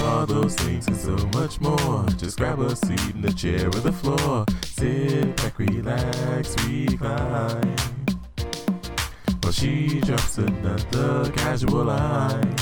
[0.00, 2.04] all those things and so much more.
[2.16, 4.44] Just grab a seat in the chair or the floor.
[4.64, 7.76] Sit back, relax, recline.
[9.42, 12.54] While she drops another casual line.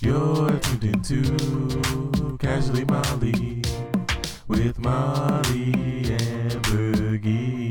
[0.00, 3.62] You're tuned into Casually Mollie
[4.48, 5.72] with Molly
[6.10, 7.61] and Bergie.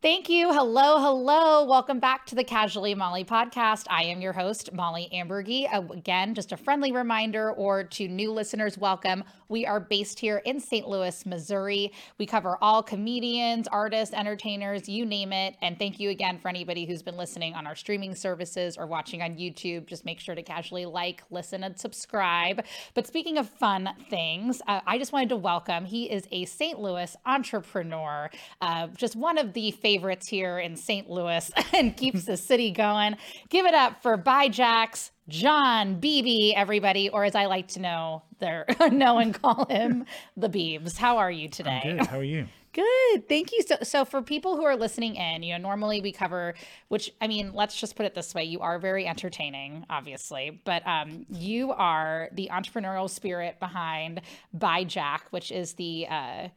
[0.00, 0.52] Thank you.
[0.52, 1.64] Hello, hello.
[1.64, 3.86] Welcome back to the Casually Mollie podcast.
[3.90, 5.66] I am your host, Mollie Amburgey.
[5.72, 9.24] Again, just a friendly reminder, or to new listeners, welcome.
[9.48, 10.86] We are based here in St.
[10.86, 11.90] Louis, Missouri.
[12.16, 15.56] We cover all comedians, artists, entertainers, you name it.
[15.62, 19.20] And thank you again for anybody who's been listening on our streaming services or watching
[19.22, 19.86] on YouTube.
[19.86, 22.64] Just make sure to casually like, listen, and subscribe.
[22.94, 25.86] But speaking of fun things, uh, I just wanted to welcome.
[25.86, 26.78] He is a St.
[26.78, 31.08] Louis entrepreneur, uh, just one of the favorites here in St.
[31.08, 33.16] Louis and keeps the city going.
[33.48, 38.22] Give it up for By Jack's, Jon Beeby, everybody, or as I like to know,
[38.38, 40.04] there know and call him
[40.36, 40.98] the Beebs.
[40.98, 41.80] How are you today?
[41.82, 42.06] I'm good.
[42.06, 42.48] How are you?
[42.74, 43.28] Good.
[43.28, 43.62] Thank you.
[43.62, 46.54] So, so for people who are listening in, you know, normally we cover,
[46.88, 50.86] which I mean, let's just put it this way: you are very entertaining, obviously, but
[50.86, 54.20] um, you are the entrepreneurial spirit behind
[54.52, 56.48] By Jack, which is the uh,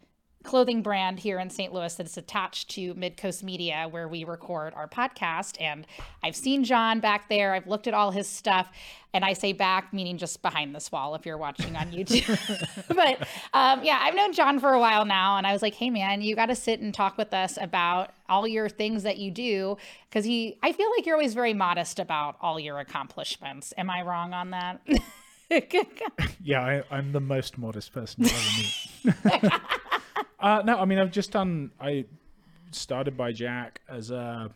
[0.44, 1.73] clothing brand here in St.
[1.73, 5.59] Louis that's attached to Midcoast Media, where we record our podcast.
[5.59, 5.86] And
[6.23, 7.53] I've seen Jon back there.
[7.53, 8.70] I've looked at all his stuff.
[9.14, 12.88] And I say back, meaning just behind this wall if you're watching on YouTube.
[12.88, 15.38] but um, yeah, I've known Jon for a while now.
[15.38, 18.14] And I was like, hey, man, you got to sit and talk with us about
[18.30, 19.78] all your things that you do.
[20.11, 23.73] Cause he, I feel like you're always very modest about all your accomplishments.
[23.78, 24.81] Am I wrong on that?
[26.44, 29.61] yeah, I, I'm the most modest person you ever meet.
[30.42, 31.72] Uh, no, I mean I've just done.
[31.80, 32.06] I
[32.72, 34.50] started by Jack as a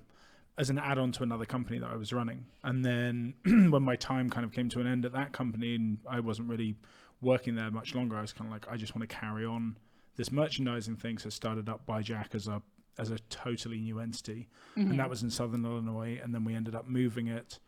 [0.58, 3.34] as an add-on to another company that I was running, and then
[3.72, 6.50] when my time kind of came to an end at that company, and I wasn't
[6.50, 6.76] really
[7.22, 9.78] working there much longer, I was kind of like, I just want to carry on
[10.16, 11.18] this merchandising thing.
[11.18, 12.62] So I started up by Jack as a
[12.98, 14.92] as a totally new entity, mm-hmm.
[14.92, 17.60] and that was in Southern Illinois, and then we ended up moving it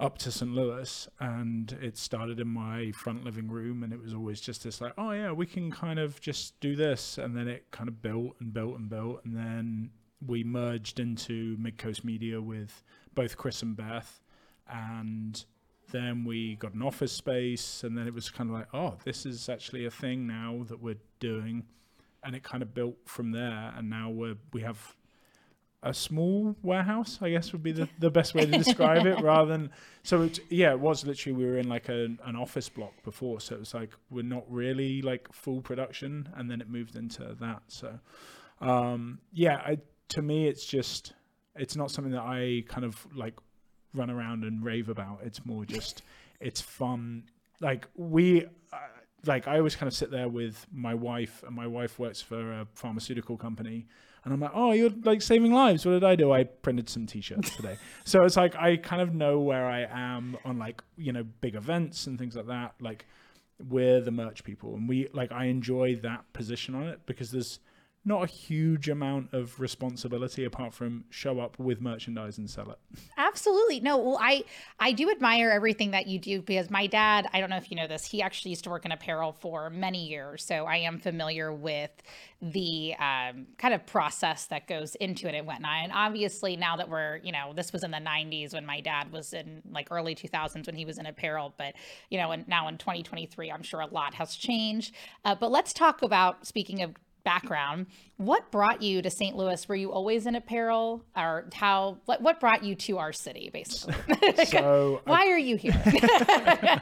[0.00, 0.52] up to St.
[0.52, 4.80] Louis and it started in my front living room and it was always just this
[4.80, 8.00] like, oh yeah, we can kind of just do this and then it kind of
[8.00, 9.90] built and built and built and then
[10.24, 12.82] we merged into Midcoast Media with
[13.14, 14.20] both Chris and Beth
[14.68, 15.44] and
[15.90, 19.26] then we got an office space and then it was kind of like, oh, this
[19.26, 21.64] is actually a thing now that we're doing
[22.22, 24.94] and it kind of built from there and now we're we have
[25.82, 29.50] a small warehouse, I guess would be the, the best way to describe it, rather
[29.50, 29.70] than
[30.02, 30.22] so.
[30.22, 33.54] It, yeah, it was literally we were in like a, an office block before, so
[33.54, 37.62] it was like we're not really like full production, and then it moved into that.
[37.68, 37.98] So,
[38.60, 39.78] um, yeah, I,
[40.10, 41.12] to me, it's just
[41.54, 43.38] it's not something that I kind of like
[43.94, 45.20] run around and rave about.
[45.24, 46.02] It's more just
[46.40, 47.24] it's fun.
[47.60, 48.46] Like we.
[49.26, 52.52] Like I always kind of sit there with my wife, and my wife works for
[52.52, 53.86] a pharmaceutical company,
[54.24, 55.84] and I'm like, oh, you're like saving lives.
[55.84, 56.32] What did I do?
[56.32, 57.78] I printed some t-shirts today.
[58.04, 61.54] so it's like I kind of know where I am on like you know big
[61.54, 62.74] events and things like that.
[62.80, 63.06] Like
[63.68, 67.58] we're the merch people, and we like I enjoy that position on it because there's
[68.08, 72.78] not a huge amount of responsibility apart from show up with merchandise and sell it.
[73.16, 73.80] Absolutely.
[73.80, 74.44] No, well I
[74.80, 77.76] I do admire everything that you do because my dad, I don't know if you
[77.76, 80.42] know this, he actually used to work in apparel for many years.
[80.42, 81.90] So I am familiar with
[82.40, 85.82] the um, kind of process that goes into it and whatnot.
[85.82, 89.12] And obviously now that we're, you know, this was in the 90s when my dad
[89.12, 91.74] was in like early 2000s when he was in apparel, but
[92.10, 94.94] you know, and now in 2023, I'm sure a lot has changed.
[95.24, 97.86] Uh, but let's talk about speaking of background.
[98.16, 99.36] What brought you to St.
[99.36, 99.68] Louis?
[99.68, 101.98] Were you always in apparel, or how?
[102.04, 103.94] What, what brought you to our city, basically?
[104.46, 105.80] So, why are you here?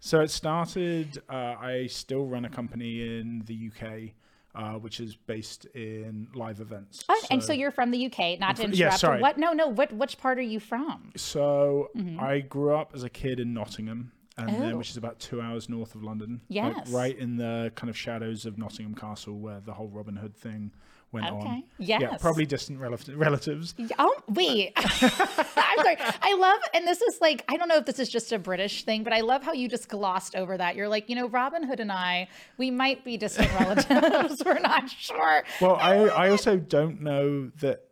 [0.00, 1.22] so it started.
[1.28, 4.14] Uh, I still run a company in the UK.
[4.56, 7.02] Uh, which is based in live events.
[7.08, 8.78] Oh, so, and so you're from the UK, not to interrupt.
[8.78, 9.20] Yeah, sorry.
[9.20, 9.36] What?
[9.36, 9.66] No, no.
[9.66, 9.92] What?
[9.92, 11.10] Which part are you from?
[11.16, 12.20] So mm-hmm.
[12.20, 14.60] I grew up as a kid in Nottingham, and um, oh.
[14.60, 16.40] then which is about two hours north of London.
[16.48, 20.16] Yes, like right in the kind of shadows of Nottingham Castle, where the whole Robin
[20.16, 20.72] Hood thing
[21.12, 21.48] went okay.
[21.48, 21.64] on.
[21.78, 23.74] Yes, yeah, probably distant relatives.
[23.98, 25.96] Oh wait, I'm sorry.
[26.22, 28.84] I love, and this is like I don't know if this is just a British
[28.84, 30.74] thing, but I love how you just glossed over that.
[30.74, 32.28] You're like, you know, Robin Hood and I,
[32.58, 34.42] we might be distant relatives.
[34.44, 35.44] We're not sure.
[35.60, 37.84] Well, I I also don't know that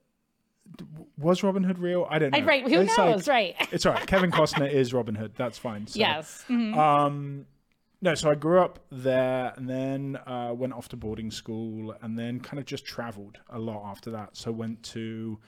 [1.19, 2.07] was Robin Hood real?
[2.09, 2.45] I don't know.
[2.45, 3.27] Right, who it's knows?
[3.27, 3.69] Like, right.
[3.73, 4.07] it's all right.
[4.07, 5.33] Kevin Costner is Robin Hood.
[5.37, 5.87] That's fine.
[5.87, 6.45] So, yes.
[6.49, 6.79] Mm-hmm.
[6.79, 7.47] Um,
[8.01, 12.19] no, so I grew up there and then uh, went off to boarding school and
[12.19, 14.37] then kind of just traveled a lot after that.
[14.37, 15.39] So went to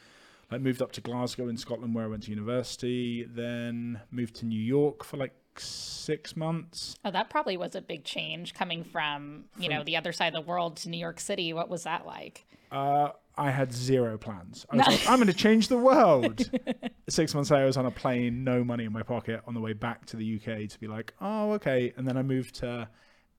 [0.52, 3.24] like, moved up to Glasgow in Scotland where I went to university.
[3.28, 6.96] Then moved to New York for like six months.
[7.04, 10.34] Oh, that probably was a big change coming from, you know, the other side of
[10.34, 11.52] the world to New York City.
[11.52, 12.46] What was that like?
[12.70, 14.64] Uh, I had zero plans.
[14.70, 16.48] I was like, I'm going to change the world.
[17.08, 19.60] Six months later, I was on a plane, no money in my pocket, on the
[19.60, 21.92] way back to the UK to be like, oh, okay.
[21.96, 22.88] And then I moved to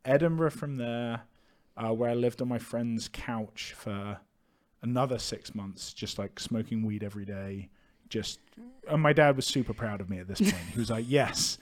[0.03, 1.21] Edinburgh from there,
[1.77, 4.19] uh, where I lived on my friend's couch for
[4.81, 7.69] another six months, just like smoking weed every day.
[8.09, 8.39] Just,
[8.89, 10.55] and my dad was super proud of me at this point.
[10.73, 11.57] He was like, yes.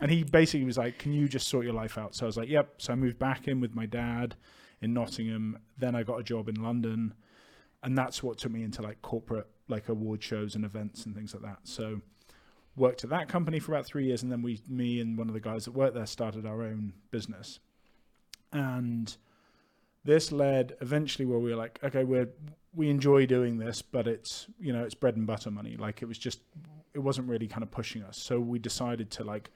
[0.00, 2.14] And he basically was like, can you just sort your life out?
[2.14, 2.74] So I was like, yep.
[2.78, 4.36] So I moved back in with my dad
[4.80, 5.58] in Nottingham.
[5.76, 7.14] Then I got a job in London
[7.84, 11.32] and that's what took me into like corporate like award shows and events and things
[11.34, 11.60] like that.
[11.64, 12.00] So
[12.76, 15.34] worked at that company for about three years and then we me and one of
[15.34, 17.60] the guys that worked there started our own business.
[18.52, 19.14] And
[20.02, 22.28] this led eventually where we were like okay we're
[22.74, 25.76] we enjoy doing this but it's you know it's bread and butter money.
[25.76, 26.40] Like it was just
[26.94, 28.16] it wasn't really kind of pushing us.
[28.16, 29.50] So we decided to like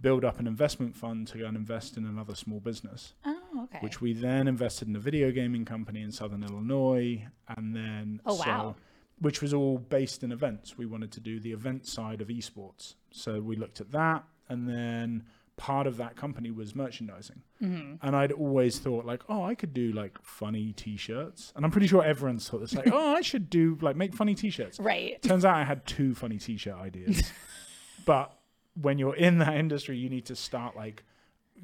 [0.00, 3.35] build up an investment fund to go and invest in another small business ah.
[3.56, 3.78] Oh, okay.
[3.80, 7.26] which we then invested in a video gaming company in Southern Illinois,
[7.56, 8.76] and then Oh, wow.
[9.20, 10.76] which was all based in events.
[10.76, 14.68] We wanted to do the event side of esports, so we looked at that, and
[14.68, 15.24] then
[15.56, 17.40] part of that company was merchandising.
[17.62, 18.06] Mm-hmm.
[18.06, 21.86] And I'd always thought like, oh, I could do like funny T-shirts, and I'm pretty
[21.86, 24.78] sure everyone's thought this like, oh, I should do like make funny T-shirts.
[24.78, 25.20] right.
[25.22, 27.22] Turns out I had two funny T-shirt ideas,
[28.04, 28.36] but
[28.80, 31.02] when you're in that industry, you need to start like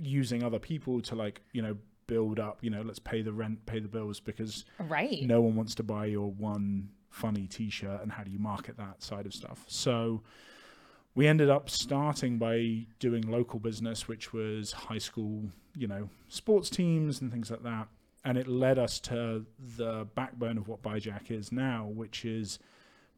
[0.01, 2.59] using other people to like you know build up.
[2.63, 5.23] You know, let's pay the rent, pay the bills because Right.
[5.23, 9.03] no one wants to buy your one funny T-shirt, and how do you market that
[9.03, 9.65] side of stuff?
[9.69, 10.23] So
[11.15, 15.45] we ended up starting by doing local business, which was high school,
[15.77, 17.89] you know, sports teams and things like that.
[18.25, 19.45] And it led us to
[19.77, 22.59] the backbone of what Byjack is now, which is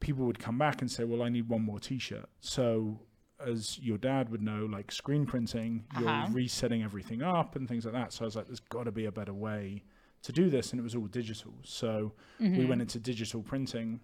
[0.01, 2.29] people would come back and say, Well, I need one more t shirt.
[2.41, 2.99] So,
[3.45, 6.25] as your dad would know, like screen printing, Uh-huh.
[6.27, 8.13] you're resetting everything up and things like that.
[8.13, 9.83] So, I was like, There's got to be a better way
[10.23, 10.71] to do this.
[10.73, 11.53] And it was all digital.
[11.63, 14.01] So, we went into digital printing,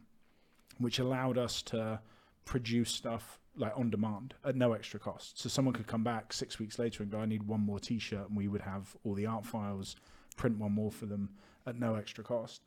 [0.78, 2.00] which allowed us to
[2.44, 5.38] produce stuff like on demand at no extra cost.
[5.38, 7.98] So someone could come back six weeks later and go, I need one more t
[7.98, 9.96] shirt, and we would have all the art files,
[10.36, 11.30] print one more for them
[11.66, 12.62] at no extra cost.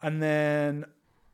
[0.00, 0.86] And then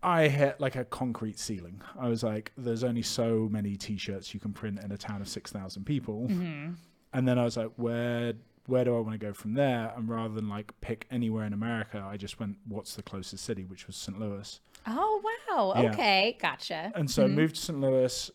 [0.05, 1.81] I hit like a concrete ceiling.
[1.99, 5.21] I was like, there's only so many t shirts you can print in a town
[5.21, 6.27] of 6,000 people.
[6.29, 6.73] Mm-hmm.
[7.13, 8.35] And then I was like, where.
[8.67, 9.93] Where do I want to go from there?
[9.95, 13.67] And rather than like pick anywhere in America, I just went, what's the closest city,
[13.67, 14.19] which was St.
[14.19, 14.59] Louis.
[14.87, 15.75] Oh, wow.
[15.77, 15.91] Yeah.
[15.91, 16.39] Okay.
[16.41, 16.91] Gotcha.
[16.95, 17.35] And so mm-hmm.
[17.35, 17.79] moved to St.
[17.79, 18.31] Louis,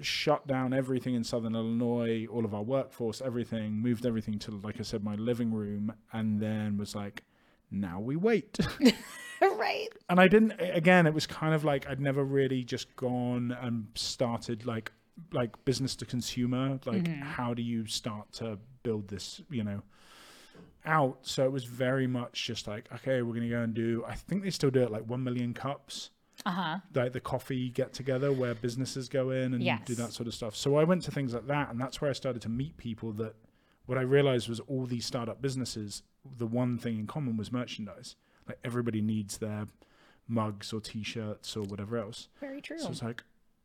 [0.00, 4.80] shut down everything in Southern Illinois, all of our workforce, everything, moved everything to, like
[4.80, 7.22] I said, my living room, and then was like,
[7.70, 8.58] now we wait.
[9.58, 9.88] right.
[10.08, 13.86] and I didn't, again, it was kind of like I'd never really just gone and
[13.94, 14.92] started like,
[15.32, 16.78] like business to consumer.
[16.84, 19.82] Like, how do you start to build this, you know?
[20.86, 24.14] out so it was very much just like okay we're gonna go and do i
[24.14, 26.10] think they still do it like 1 million cups
[26.44, 26.78] Uh huh.
[26.94, 30.54] like the coffee get together where businesses go in and do that sort of stuff.
[30.54, 33.12] So I went to things like that, and that's where I started to meet people
[33.12, 33.34] that
[33.86, 36.02] what I realized was all these startup businesses,
[36.36, 38.16] the one thing in common was merchandise.
[38.48, 39.66] Like everybody needs their
[40.28, 42.28] mugs or t-shirts or whatever else.
[42.40, 42.78] Very true.
[42.78, 43.22] So it's like,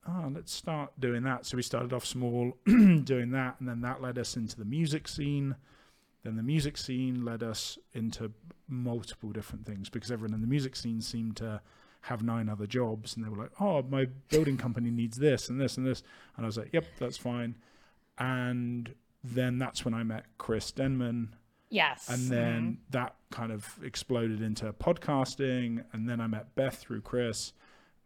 [0.08, 1.46] oh, let's start doing that.
[1.46, 5.08] So we started off small doing that, and then that led us into the music
[5.08, 5.56] scene.
[6.24, 8.32] Then the music scene led us into
[8.68, 11.62] multiple different things because everyone in the music scene seemed to
[12.02, 15.60] have nine other jobs, and they were like, "Oh, my building company needs this and
[15.60, 16.04] this and this,"
[16.36, 17.56] and I was like, "Yep, that's fine."
[18.18, 18.94] And
[19.24, 21.36] then that's when I met Chris Denman,
[21.70, 22.08] yes.
[22.10, 22.92] and then mm-hmm.
[22.92, 27.54] that kind of exploded into podcasting and then i met beth through chris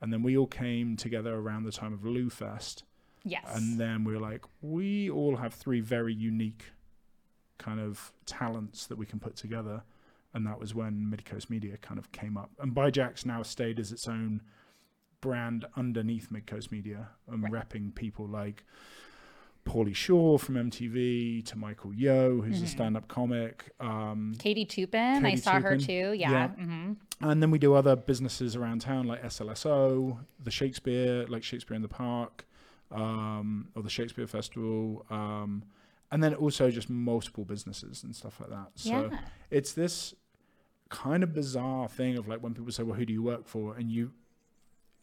[0.02, 2.84] and then we all came together around the time of LouFest
[3.24, 3.46] yes.
[3.56, 6.66] and then we were like we all have three very unique
[7.58, 9.84] kind of talents that we can put together
[10.34, 13.92] and that was when midcoast media kind of came up and byjack's now stayed as
[13.92, 14.42] its own
[15.22, 17.54] brand underneath midcoast media and Right.
[17.54, 18.66] repping people like
[19.66, 22.66] Pauly Shore from MTV to Michael Yo, who's Mm-hmm.
[22.66, 23.72] a stand-up comic.
[23.80, 26.14] Um, Katie Toupin, I Katie saw her too.
[26.14, 26.32] Yeah.
[26.32, 26.48] Yeah.
[26.50, 31.76] hmm and then we do other businesses around town like SLSO, the Shakespeare, like Shakespeare
[31.76, 32.46] in the Park,
[32.92, 35.64] um, or the Shakespeare Festival, um,
[36.12, 38.72] and then also just multiple businesses and stuff like that.
[38.76, 39.20] So Yeah.
[39.50, 40.14] it's this
[40.90, 43.76] kind of bizarre thing of like when people say, "Well, who do you work for?"
[43.78, 44.12] and you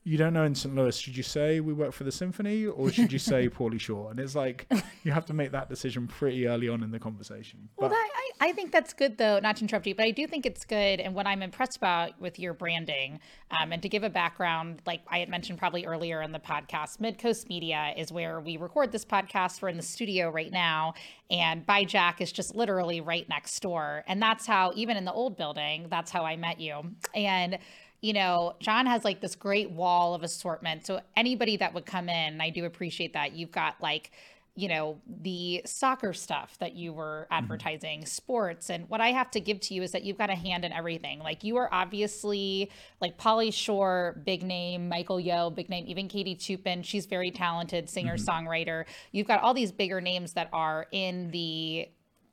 [0.02, 0.74] you don't know in St.
[0.74, 4.10] Louis, should you say we work for the symphony or should you say Pauly Shore?
[4.10, 4.66] And it's like
[5.04, 7.68] you have to make that decision pretty early on in the conversation.
[7.76, 8.08] Well, But- that,
[8.40, 10.64] I, I think that's good, though, not to interrupt you, but I do think it's
[10.64, 11.00] good.
[11.00, 15.02] And what I'm impressed about with your branding, um, and to give a background, like
[15.08, 19.04] I had mentioned probably earlier in the podcast, Midcoast Media is where we record this
[19.04, 19.60] podcast.
[19.60, 20.94] We're in the studio right now,
[21.30, 24.02] and By Jack is just literally right next door.
[24.06, 26.80] And that's how, even in the old building, that's how I met you.
[27.14, 27.58] And
[28.00, 30.86] you know, Jon has like this great wall of assortment.
[30.86, 33.32] So anybody that would come in, I do appreciate that.
[33.32, 34.10] You've got like
[34.56, 37.44] you know, the soccer stuff that you were mm-hmm.
[37.44, 38.06] advertising, mm-hmm.
[38.06, 38.68] sports.
[38.68, 40.72] And what I have to give to you is that you've got a hand in
[40.72, 41.20] everything.
[41.20, 46.34] Like you are obviously like Pauly Shore, big name, Michael Yo, big name, even Katie
[46.34, 46.82] Toupin.
[46.82, 48.80] She's very talented singer songwriter.
[48.80, 48.92] Mm-hmm.
[49.12, 51.88] You've got all these bigger names that are in the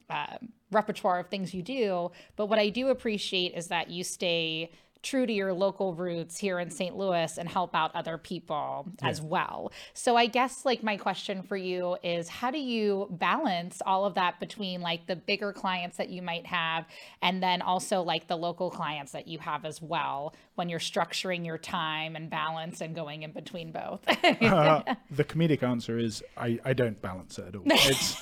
[0.09, 0.37] uh,
[0.71, 2.11] repertoire of things you do.
[2.35, 4.71] But what I do appreciate is that you stay
[5.07, 6.97] true to your local roots here in St.
[6.97, 9.07] Louis and help out other people yeah.
[9.07, 9.71] as well.
[9.93, 14.15] So I guess like my question for you is how do you balance all of
[14.15, 16.85] that between like the bigger clients that you might have
[17.21, 21.45] and then also like the local clients that you have as well when you're structuring
[21.45, 24.01] your time and balance and going in between both?
[24.07, 27.63] uh, the comedic answer is I, I don't balance it at all.
[27.67, 28.17] It's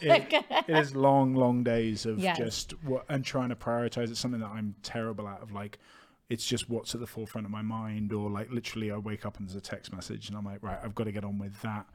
[0.00, 0.32] it,
[0.68, 2.38] it is long, long days of yes.
[2.38, 4.10] just what and trying to prioritize.
[4.10, 5.42] It's something that I'm terrible at.
[5.42, 5.78] Of like,
[6.30, 9.36] it's just what's at the forefront of my mind or like literally i wake up
[9.38, 11.60] and there's a text message and i'm like right i've got to get on with
[11.60, 11.86] that.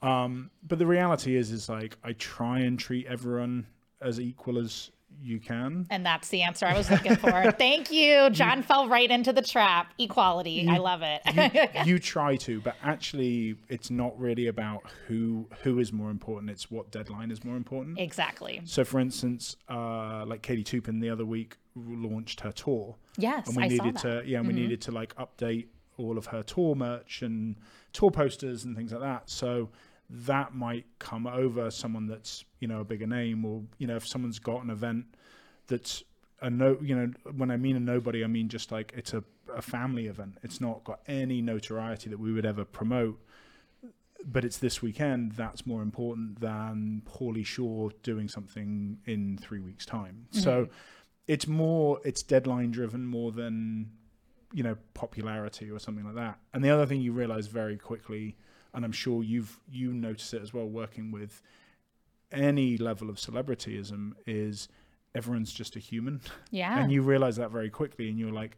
[0.00, 3.66] Um, but the reality is is like i try and treat everyone
[4.00, 5.86] as equal as you can.
[5.90, 7.50] And that's the answer i was looking for.
[7.58, 8.30] Thank you.
[8.30, 9.92] John you, fell right into the trap.
[9.98, 10.50] Equality.
[10.52, 11.22] You, i love it.
[11.34, 16.50] you, you, try to but actually it's not really about who who is more important.
[16.50, 17.98] It's what deadline is more important.
[17.98, 18.60] Exactly.
[18.64, 22.96] So for instance uh, like katie toupin the other week launched her tour.
[23.16, 24.48] Yes, and we I needed to yeah, mm-hmm.
[24.48, 27.56] we needed to like update all of her tour merch and
[27.92, 29.28] tour posters and things like that.
[29.28, 29.68] So
[30.10, 34.06] that might come over someone that's you know a bigger name, or you know if
[34.06, 35.06] someone's got an event
[35.66, 36.02] that's
[36.40, 39.22] a no, you know when I mean a nobody, I mean just like it's a
[39.54, 40.38] a family event.
[40.42, 43.18] It's not got any notoriety that we would ever promote
[44.24, 49.86] but it's this weekend that's more important than Pauly Shore doing something in three weeks'
[49.86, 50.26] time.
[50.32, 50.40] Mm-hmm.
[50.40, 50.68] So
[51.26, 53.90] it's more it's deadline driven more than
[54.52, 56.38] you know popularity or something like that.
[56.52, 58.36] And the other thing you realize very quickly,
[58.78, 61.42] and I'm sure you've you notice it as well, working with
[62.30, 64.68] any level of celebrityism, is
[65.16, 66.20] everyone's just a human.
[66.52, 66.78] Yeah.
[66.78, 68.56] and you realize that very quickly, and you're like,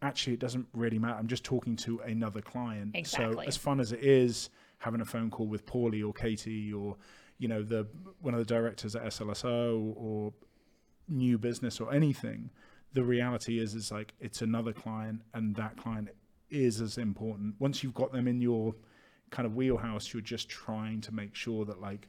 [0.00, 1.18] actually, it doesn't really matter.
[1.18, 2.92] I'm just talking to another client.
[2.94, 3.44] Exactly.
[3.44, 4.48] So as fun as it is
[4.78, 6.96] having a phone call with Pauly or Katie or
[7.36, 7.86] you know the
[8.22, 10.32] one of the directors at SLSO or
[11.06, 12.48] new business or anything,
[12.94, 16.08] the reality is is like it's another client and that client
[16.48, 17.56] is as important.
[17.58, 18.74] Once you've got them in your
[19.30, 22.08] kind of wheelhouse, you're just trying to make sure that like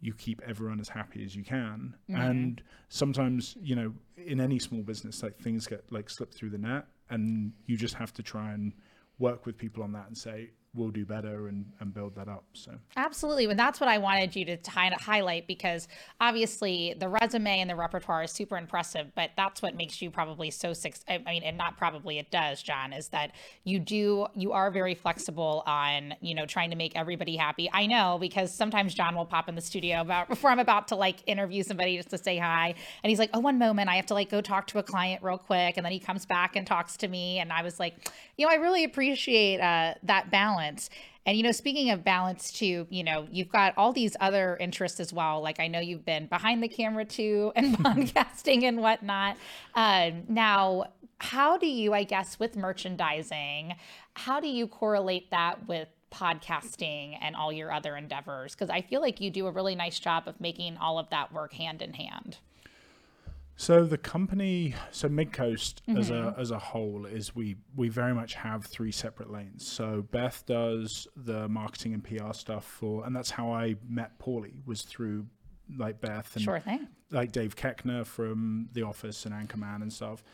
[0.00, 1.94] you keep everyone as happy as you can.
[2.10, 2.20] Mm-hmm.
[2.20, 6.58] And sometimes, you know, in any small business, like things get like slipped through the
[6.58, 8.72] net and you just have to try and
[9.18, 12.44] work with people on that and say, we'll do better and, and build that up.
[12.52, 15.88] So absolutely, and that's what I wanted you to highlight because
[16.20, 20.50] obviously the resume and the repertoire is super impressive, but that's what makes you probably
[20.50, 21.04] so six.
[21.08, 23.32] I mean, and not probably it does, Jon, is that
[23.64, 27.68] you do you are very flexible on you know trying to make everybody happy.
[27.72, 30.96] I know because sometimes Jon will pop in the studio about before I'm about to
[30.96, 34.06] like interview somebody just to say hi, and he's like, oh, one moment, I have
[34.06, 36.64] to like go talk to a client real quick, and then he comes back and
[36.64, 40.59] talks to me, and I was like, you know, I really appreciate uh, that balance
[40.60, 40.90] balance.
[41.26, 45.00] And, you know, speaking of balance too, you know, you've got all these other interests
[45.00, 45.42] as well.
[45.42, 49.36] Like I know you've been behind the camera too and podcasting and whatnot.
[49.74, 50.84] Uh, now,
[51.18, 53.74] how do you, I guess, with merchandising,
[54.14, 58.54] how do you correlate that with podcasting and all your other endeavors?
[58.54, 61.32] Because I feel like you do a really nice job of making all of that
[61.32, 62.38] work hand in hand.
[63.60, 65.98] So the company, so Midcoast mm-hmm.
[65.98, 66.40] as a mm-hmm.
[66.40, 69.68] as a whole, is we we very much have three separate lanes.
[69.68, 74.64] So Beth does the marketing and PR stuff for, and that's how I met Pauly
[74.64, 75.26] was through
[75.76, 76.88] like Beth and sure thing.
[77.10, 80.24] like Dave Koechner from The Office and Anchorman and stuff.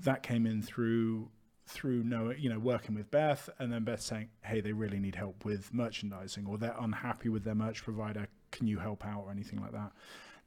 [0.00, 1.28] That came in through
[1.66, 5.16] through know you know working with Beth, and then Beth saying, "Hey, they really need
[5.16, 8.26] help with merchandising, or they're unhappy with their merch provider.
[8.52, 9.92] Can you help out or anything like that?"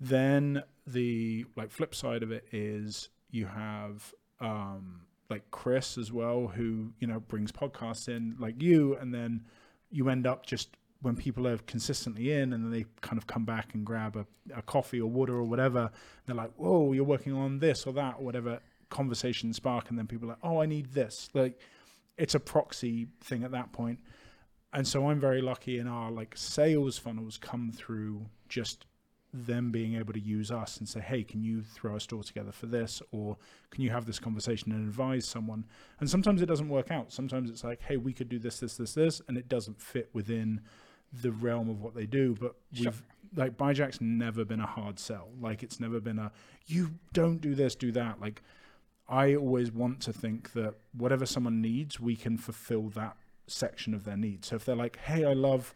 [0.02, 6.48] Then the like flip side of it is you have um, like Chris as well,
[6.48, 9.46] who you know brings podcasts in like you, and then
[9.90, 10.70] you end up just
[11.02, 14.26] when people are consistently in and then they kind of come back and grab a,
[14.56, 15.90] a coffee or water or whatever,
[16.26, 20.06] they're like, "Whoa, you're working on this or that or whatever." Conversation spark, and then
[20.06, 21.60] people are like, "Oh, I need this." Like,
[22.18, 23.70] it's a proxy thing at that.
[24.74, 28.86] And so I'm very lucky in our like sales funnels come through just
[29.34, 32.52] them being able to use us and say, hey, can you throw a store together
[32.52, 33.02] for this?
[33.12, 33.38] Or
[33.70, 35.66] can you have this conversation and advise someone?
[36.00, 37.14] And sometimes it doesn't work out.
[37.14, 40.10] Sometimes it's like, hey, we could do this, this, this, this, and it doesn't fit
[40.14, 40.62] within
[41.22, 42.36] the realm of what they do.
[42.40, 42.86] But Sure.
[42.92, 45.30] we've like Byjack's never been a hard sell.
[45.40, 46.32] Like it's never been a
[46.68, 48.20] you don't do this, do that.
[48.20, 48.42] Like
[49.08, 53.16] I always want to think that whatever someone needs, we can fulfill that
[53.48, 54.48] section of their needs.
[54.48, 55.74] So if they're like, hey, I love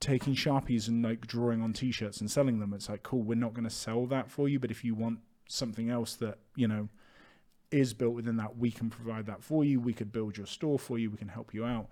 [0.00, 3.54] taking sharpies and like drawing on t-shirts and selling them it's like cool we're not
[3.54, 5.18] going to sell that for you but if you want
[5.48, 6.88] something else that you know
[7.70, 10.78] is built within that we can provide that for you we could build your store
[10.78, 11.88] for you we can help you out.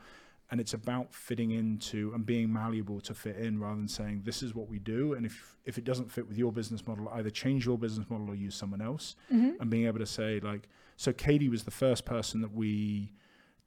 [0.50, 4.42] And it's about fitting into and being malleable to fit in rather than saying this
[4.42, 7.30] is what we do and if if it doesn't fit with your business model either
[7.30, 9.16] change your business model or use someone else.
[9.32, 9.60] Mm-hmm.
[9.60, 13.12] And being able to say like so katie was the first person that we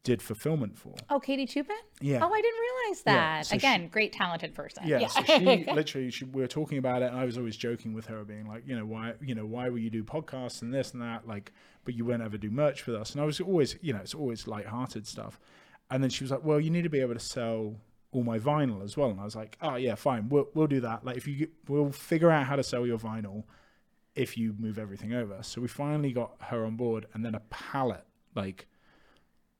[0.03, 0.93] did fulfillment for.
[1.09, 1.75] Oh, Katie Toupin?
[1.99, 2.19] yeah.
[2.23, 3.45] Oh, I didn't realize Yeah, that.
[3.47, 4.83] so Again, great talented person.
[4.87, 7.93] yeah, so she literally she, we were talking about it and i was always joking
[7.93, 10.73] with her being like you know why you know why will you do podcasts and
[10.73, 11.27] this and that?
[11.27, 11.51] Like
[11.83, 13.11] but you won't ever do merch with us.
[13.11, 15.39] And i was always you know it's always light-hearted stuff.
[15.91, 17.75] And then she was like well you need to be able to sell
[18.13, 19.09] all my vinyl as well.
[19.09, 20.29] And i was like oh yeah fine.
[20.29, 21.03] We'll, we'll do that.
[21.03, 23.43] Like if you get, we'll figure out how to sell your vinyl
[24.15, 25.39] if you move everything over.
[25.41, 28.67] So we finally got her on board and then a pallet like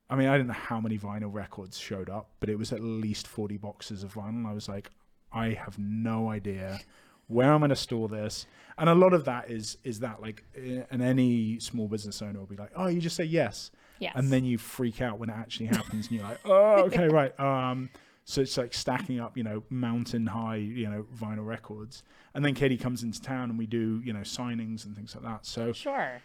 [0.10, 2.82] I mean, I don't know how many vinyl records showed up, but it was at
[2.82, 4.48] least 40 boxes of vinyl.
[4.48, 4.90] I was like,
[5.34, 6.80] I have no idea
[7.28, 8.46] where I'm going to store this.
[8.78, 12.46] And a lot of that is is that like, and any small business owner will
[12.46, 14.14] be like, oh, you just say yes, Yes.
[14.16, 17.38] and then you freak out when it actually happens, and you're like, oh, okay, right.
[17.40, 17.90] Um,
[18.24, 22.04] so it's like stacking up, you know, mountain high, you know, vinyl records,
[22.36, 25.24] and then Katie comes into town, and we do, you know, signings and things like
[25.26, 25.46] that.
[25.46, 26.22] So Sure.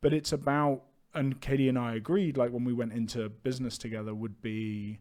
[0.00, 0.82] but it's about
[1.14, 5.00] and Katie and I agreed like when we went into business together would be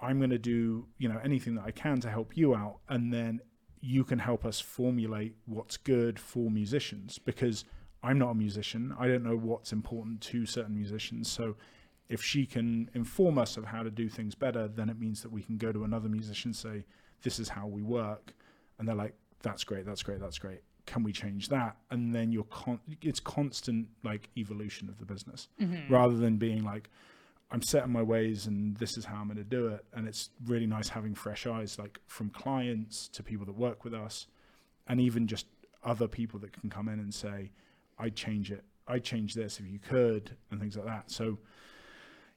[0.00, 3.12] I'm going to do you know anything that I can to help you out and
[3.12, 3.40] then
[3.80, 7.64] you can help us formulate what's good for musicians because
[8.02, 8.94] I'm not a musician.
[8.98, 11.30] I don't know what's important to certain musicians.
[11.30, 11.56] So
[12.10, 15.32] if she can inform us of how to do things better then it means that
[15.32, 16.84] we can go to another musician say
[17.22, 18.34] this is how we work
[18.78, 21.76] and they're like that's great that's great that's great can we change that?
[21.90, 25.48] And then you're con- it's constant like evolution of the business.
[25.60, 25.92] Mm-hmm.
[25.92, 26.90] Rather than being like
[27.52, 29.84] i'm set in my ways and this is how i'm going to do it.
[29.92, 33.94] And it's really nice having fresh eyes like from clients to people that work with
[33.94, 34.26] us
[34.86, 35.46] and even just
[35.82, 37.50] other people that can come in and say
[37.98, 38.64] i'd change it.
[38.86, 41.10] I'd change this if you could and things like that.
[41.10, 41.38] So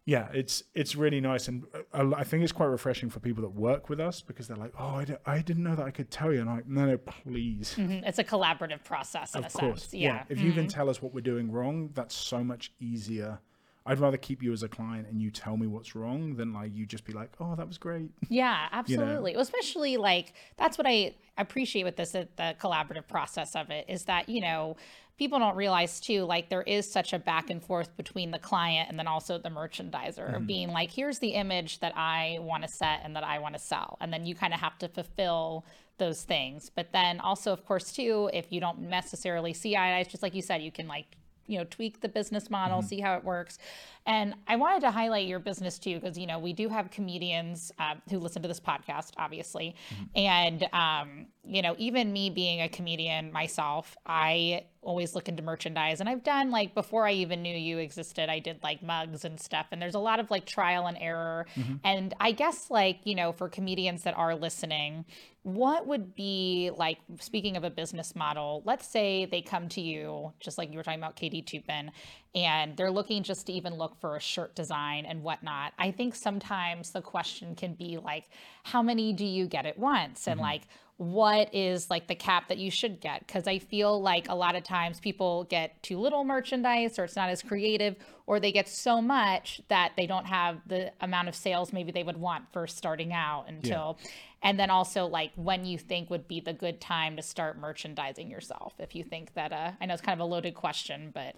[0.05, 1.63] yeah it's it's really nice and
[1.93, 5.03] i think it's quite refreshing for people that work with us because they're like oh
[5.25, 8.03] i, didn't know that i could tell you and i'm like no no please Mhm.
[8.05, 9.93] It's a collaborative process in of a course sense.
[9.93, 10.19] Yeah.
[10.19, 10.33] Mm-hmm.
[10.33, 13.39] if you can tell us what we're doing wrong that's so much easier
[13.85, 16.73] i'd rather keep you as a client and you tell me what's wrong than like
[16.73, 19.33] you just be like oh that was great Yeah, absolutely.
[19.33, 23.85] Well, Especially like that's what I appreciate with this uh, the collaborative process of it
[23.87, 24.75] is that, you know,
[25.17, 28.89] people don't realize too like there is such a back and forth between the client
[28.89, 32.69] and then also the merchandiser of being like here's the image that I want to
[32.69, 35.65] set and that I want to sell and then you kind of have to fulfill
[35.99, 36.71] those things.
[36.73, 40.23] But then also of course too if you don't necessarily see eye to eye, just
[40.23, 42.87] like you said you can like you know tweak the business model mm-hmm.
[42.87, 43.57] see how it works
[44.05, 47.71] and i wanted to highlight your business too because you know we do have comedians
[47.79, 49.75] uh, who listen to this podcast obviously.
[50.15, 56.01] And um, you know even me being a comedian myself i always look into merchandise.
[56.01, 59.39] And i've done like before i even knew you existed i did like mugs and
[59.39, 59.67] stuff.
[59.71, 61.45] And there's a lot of like trial and error.
[61.83, 65.05] And i guess like you know for comedians that are listening
[65.43, 70.31] what would be like speaking of a business model let's say they come to you
[70.39, 71.91] just like you were talking about katie toupin
[72.33, 76.15] and they're looking just to even look for a shirt design and whatnot i think
[76.15, 78.25] sometimes the question can be like
[78.63, 80.27] how many do you get at once?
[80.27, 80.45] And mm-hmm.
[80.45, 80.61] like
[80.97, 83.25] what is like the cap that you should get?
[83.25, 87.15] Because i feel like a lot of times people get too little merchandise or it's
[87.15, 91.35] not as creative or they get so much that they don't have the amount of
[91.35, 93.97] sales maybe they would want for starting out until
[94.43, 98.29] and then also like when you think would be the good time to start merchandising
[98.29, 101.35] yourself if you think that uh i know it's kind of a loaded question but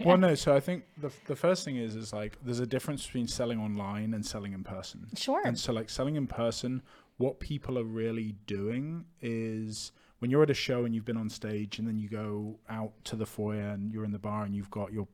[0.04, 3.04] well no so i think the, the first thing is is like there's a difference
[3.04, 5.06] between selling online and selling in person.
[5.16, 5.42] Sure.
[5.44, 6.82] and so like selling in person
[7.16, 11.28] what people are really doing is when you're at a show and you've been on
[11.28, 14.54] stage and then you go out to the foyer and you're in the bar and
[14.54, 15.06] you've got your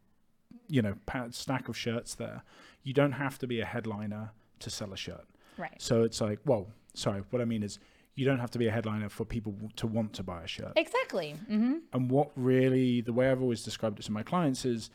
[0.68, 0.94] you know
[1.31, 2.42] stack of shirts there
[2.83, 5.24] you don't have to be a headliner to sell a shirt.
[5.59, 5.74] Right.
[5.79, 7.79] So it's like well sorry what i mean is
[8.14, 10.72] you don't have to be a headliner for people to want to buy a shirt
[10.76, 14.90] exactly hmm and what really the way i've always described it to my clients is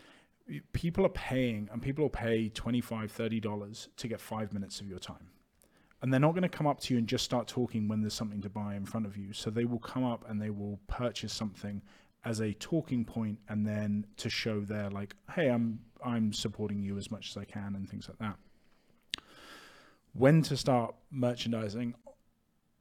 [0.73, 4.87] people are paying and people will pay $25, 30 dollars to get five minutes of
[4.87, 5.29] your time
[6.05, 8.13] and they're not going to come up to you and just start talking when there's
[8.13, 9.33] something to buy in front of you.
[9.33, 11.81] So they will come up and they will purchase something
[12.25, 16.99] as a talking point and then to show their like, hey, I'm I'm supporting you
[16.99, 18.37] as much as I can and things like that.
[20.15, 21.95] When to start merchandising?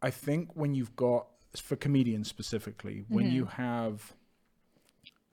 [0.01, 3.63] I think when you've got for comedians specifically, when you mm-hmm.
[3.63, 4.13] have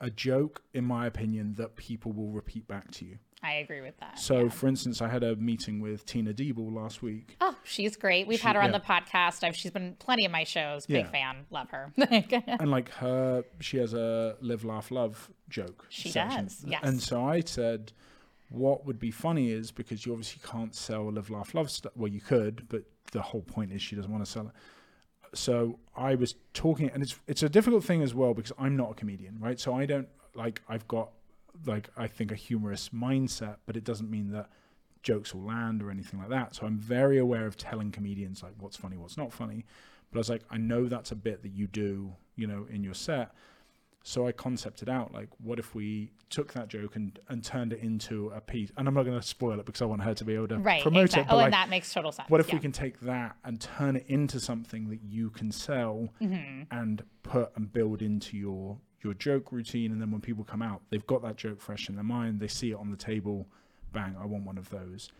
[0.00, 3.18] a joke, in my opinion, that people will repeat back to you.
[3.44, 4.18] I agree with that.
[4.18, 4.48] So, yeah.
[4.50, 7.36] for instance, I had a meeting with Tina Diebel last week.
[7.40, 8.26] Oh, she's great.
[8.26, 8.78] We've She- had her on yeah.
[8.78, 9.42] the podcast.
[9.42, 10.86] I've, she's been plenty of my shows.
[10.86, 11.10] Big Yeah.
[11.10, 11.46] fan.
[11.50, 11.92] Love her.
[11.96, 16.44] and like her she has a live laugh love joke She section.
[16.44, 16.80] does, yes.
[16.82, 17.92] and so i said
[18.52, 22.10] what would be funny is because you obviously can't sell live laugh love stuff well
[22.10, 24.52] you could but the whole point is she doesn't want to sell it.
[25.34, 28.90] So i was talking and it's it's a difficult thing as well because i'm not
[28.90, 29.58] a comedian right?
[29.58, 31.10] So i don't like i've got
[31.66, 34.48] like i think a humorous mindset but it doesn't mean that
[35.02, 36.54] jokes will land or anything like that.
[36.54, 39.64] So i'm very aware of telling comedians like what's funny what's not funny.
[40.12, 42.84] But I was like, I know that's a bit that you do, you know, in
[42.84, 43.32] your set.
[44.04, 47.80] So I concepted out like, what if we took that joke and and turned it
[47.80, 48.70] into a piece?
[48.76, 50.58] And I'm not going to spoil it because I want her to be able to
[50.58, 50.82] right.
[50.82, 51.22] promote exactly.
[51.22, 51.28] it.
[51.28, 52.28] But Oh, like, and that makes total sense.
[52.28, 52.54] what if yeah.
[52.54, 56.62] we can take that and turn it into something that you can sell Mm-hmm.
[56.70, 59.92] and put and build into your your joke routine?
[59.92, 62.40] And then when people come out, they've got that joke fresh in their mind.
[62.40, 63.48] They see it on the table.
[63.92, 64.16] Bang!
[64.20, 65.10] I want one of those.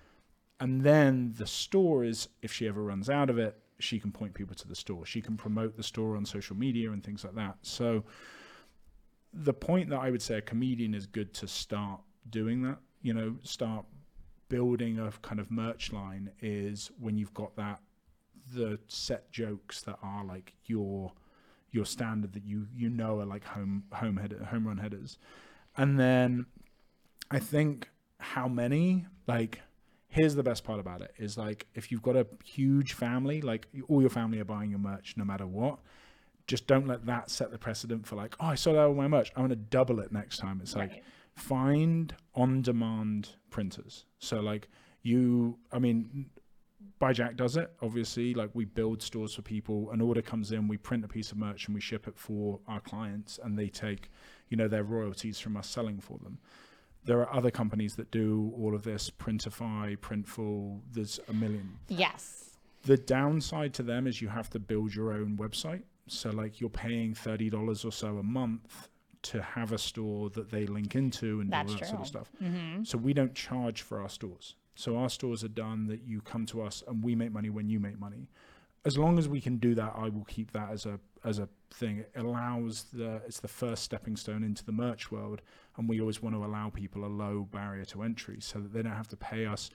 [0.58, 4.32] And then the store is, if she ever runs out of it, she can point
[4.34, 5.04] people to the store.
[5.04, 7.56] She can promote the store on social media and things like that.
[7.62, 8.04] So
[9.32, 13.14] the point that I would say a comedian is good to start doing that, you
[13.14, 13.84] know, start
[14.48, 17.80] building a kind of merch line is when you've got that
[18.54, 21.12] the set jokes that are like your
[21.70, 25.18] your standard that you you know are like home home header home run headers.
[25.76, 26.46] And then
[27.30, 29.62] I think how many like
[30.08, 33.66] here's the best part about it is like if you've got a huge family like
[33.88, 35.78] all your family are buying your merch no matter what
[36.46, 39.08] just don't let that set the precedent for like oh i saw that with my
[39.08, 39.30] merch.
[39.36, 40.60] I'm going to double it next time.
[40.62, 41.02] It's like
[41.34, 44.04] find on demand printers.
[44.18, 44.68] So like
[45.02, 46.26] you i mean
[47.12, 48.32] Jack does it obviously.
[48.34, 49.90] Like we build stores for people.
[49.92, 52.60] An order comes in we print a piece of merch and we ship it for
[52.68, 54.08] our clients and they take
[54.48, 56.38] you know their royalties from us selling for them.
[57.04, 60.80] There are other companies that do all of this printify printful.
[60.92, 61.78] There's a million.
[61.88, 62.50] Yes.
[62.84, 66.70] the downside to them is you have to build your own website so like you're
[66.70, 68.88] paying $30 or so a month
[69.22, 72.06] to have a store that they link into and That's do all that sort of
[72.06, 72.30] stuff.
[72.38, 72.46] true.
[72.48, 72.84] stuff mm-hmm.
[72.84, 76.44] so we don't charge for our stores so our stores are done that you come
[76.46, 78.28] to us and we make money when you make money
[78.84, 81.48] as long as we can do that i will keep that as a as a
[81.70, 85.40] thing it allows the it's the first stepping stone into the merch world
[85.76, 88.82] and we always want to allow people a low barrier to entry so that they
[88.82, 89.70] don't have to pay us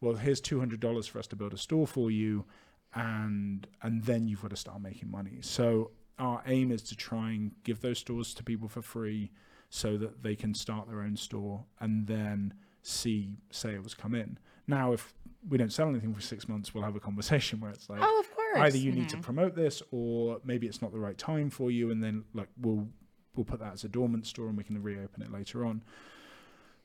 [0.00, 2.44] well here's $200 for us to build a store for you
[2.94, 5.38] and and then you've got to start making money.
[5.40, 9.30] So our aim is to try and give those stores to people for free
[9.70, 14.38] so that they can start their own store and then see sales come in.
[14.66, 15.14] Now if
[15.48, 18.20] we don't sell anything for six months we'll have a conversation where it's like Oh,
[18.20, 18.58] of course.
[18.58, 21.90] either you need to promote this or maybe it's not the right time for you
[21.90, 22.86] and then like we'll
[23.34, 25.82] we'll put that as a dormant store and we can reopen it later on.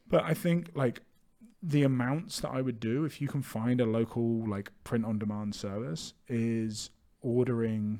[0.07, 1.01] But i think like
[1.61, 5.17] the amounts that i would do if you can find a local like print on
[5.19, 6.89] demand service is
[7.21, 7.99] ordering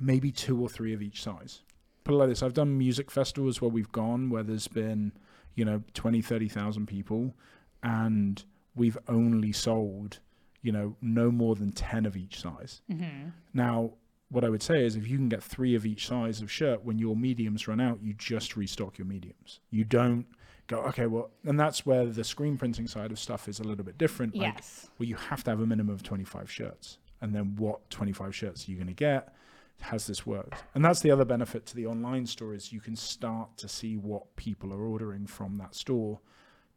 [0.00, 1.62] maybe two or three of each size
[2.02, 5.12] put it like this i've done music festivals where we've gone where there's been
[5.54, 7.34] you know 20 30,000 people
[7.82, 10.18] and we've only sold
[10.62, 13.28] you know no more than 10 of each size Mm-hmm.
[13.52, 13.92] now,
[14.30, 16.84] what I would say is if you can get three of each size of shirt,
[16.84, 19.60] when your mediums run out, you just restock your mediums.
[19.70, 20.26] You don't
[20.66, 23.84] go, okay, well, and that's where the screen printing side of stuff is a little
[23.84, 24.34] bit different.
[24.34, 24.88] Like, Yes.
[24.98, 26.98] well, you have to have a minimum of 25 shirts.
[27.20, 29.34] And then what 25 shirts are you going to get?
[29.80, 30.62] Has this worked?
[30.74, 33.96] And that's the other benefit to the online store is you can start to see
[33.96, 36.20] what people are ordering from that store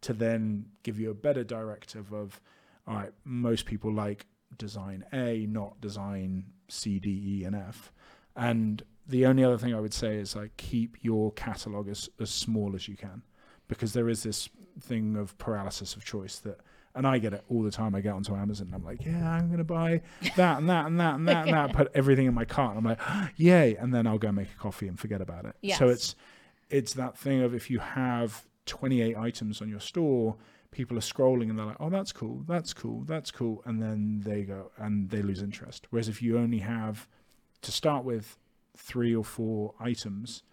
[0.01, 2.41] to then give you a better directive of,
[2.87, 4.25] all right, most people like
[4.57, 7.91] design A, not design C, D, E, and F.
[8.35, 12.29] And the only other thing I would say is like keep your catalog as, as
[12.29, 13.21] small as you can
[13.67, 14.49] because there is this
[14.79, 16.59] thing of paralysis of choice that
[16.95, 17.93] and I get it all the time.
[17.93, 20.01] I get onto Amazon and I'm like, yeah, I'm gonna buy
[20.35, 21.73] that and that and that and that and that.
[21.75, 22.75] Put everything in my cart.
[22.75, 23.75] And I'm like, yay!
[23.75, 25.55] And then I'll go make a coffee and forget about it.
[25.61, 25.77] Yes.
[25.77, 26.15] So it's
[26.69, 30.35] it's that thing of if you have 28 items on your store,
[30.71, 34.21] people are scrolling and they're like, oh, that's cool, that's cool, that's cool, and then
[34.25, 35.87] they go and they lose interest.
[35.91, 37.07] Whereas if you only have
[37.61, 38.37] to start with
[38.75, 40.43] three or four items,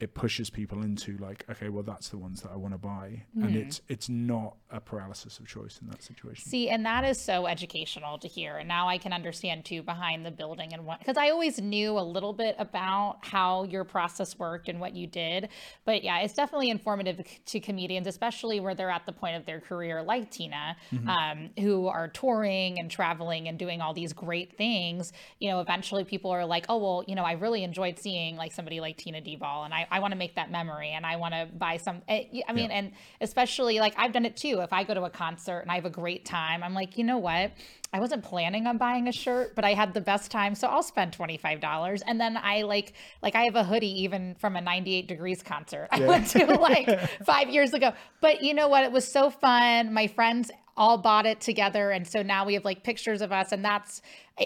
[0.00, 3.22] it pushes people into like okay well that's the ones that i want to buy
[3.42, 7.20] and it's it's not a paralysis of choice in that situation See, and that is
[7.20, 8.56] so educational to hear.
[8.56, 11.98] And now I can understand too behind the building and what, because I always knew
[11.98, 15.48] a little bit about how your process worked and what you did.
[15.84, 19.60] But yeah, it's definitely informative to comedians, especially where they're at the point of their
[19.60, 25.12] career, like Tina, um, who are touring and traveling and doing all these great things.
[25.40, 28.52] You know, eventually people are like, oh, well, you know, I really enjoyed seeing like
[28.52, 31.34] somebody like Tina deval and I, I want to make that memory and I want
[31.34, 32.02] to buy some.
[32.08, 34.60] eh, I mean, and especially like I've done it too.
[34.60, 37.04] If I go to a concert and I have a great time, I'm like, you
[37.04, 37.52] know what?
[37.92, 40.82] I wasn't planning on buying a shirt, but I had the best time, so I'll
[40.82, 42.02] spend twenty five dollars.
[42.06, 45.42] And then I like like I have a hoodie even from a ninety eight degrees
[45.42, 46.88] concert I went to like
[47.24, 47.92] five years ago.
[48.20, 48.84] But you know what?
[48.84, 49.92] It was so fun.
[49.94, 53.52] My friends all bought it together, and so now we have like pictures of us,
[53.52, 54.02] and that's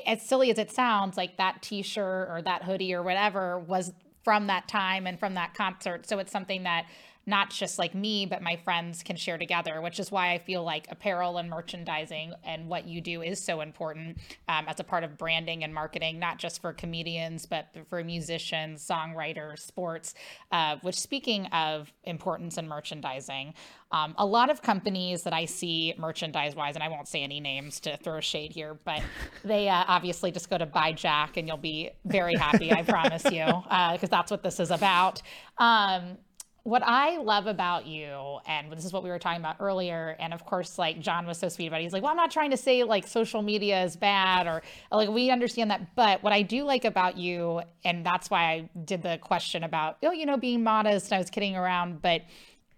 [0.06, 1.16] as silly as it sounds.
[1.16, 5.34] Like that T shirt or that hoodie or whatever was from that time and from
[5.34, 6.06] that concert.
[6.06, 6.86] So it's something that
[7.26, 10.64] not just like me, but my friends can share together, which is why I feel
[10.64, 15.04] like apparel and merchandising and what you do is so important um, as a part
[15.04, 20.14] of branding and marketing, not just for comedians, but for musicians, songwriters, sports.
[20.50, 23.54] Uh, which, speaking of importance in merchandising,
[23.92, 27.40] um, a lot of companies that I see merchandise wise, and I won't say any
[27.40, 29.02] names to throw shade here, but
[29.44, 33.24] they uh, obviously just go to By Jack and you'll be very happy, I promise
[33.24, 33.46] you,
[33.92, 35.22] because that's what this is about.
[35.58, 36.16] Um,
[36.64, 40.32] what I love about you, and this is what we were talking about earlier, and
[40.32, 41.84] of course, like Jon was so sweet about it.
[41.84, 45.08] He's like, Well, I'm not trying to say like social media is bad or like
[45.08, 45.96] we understand that.
[45.96, 49.98] But what I do like about you, and that's why I did the question about,
[50.04, 52.00] oh, you know, being modest, I was kidding around.
[52.00, 52.22] But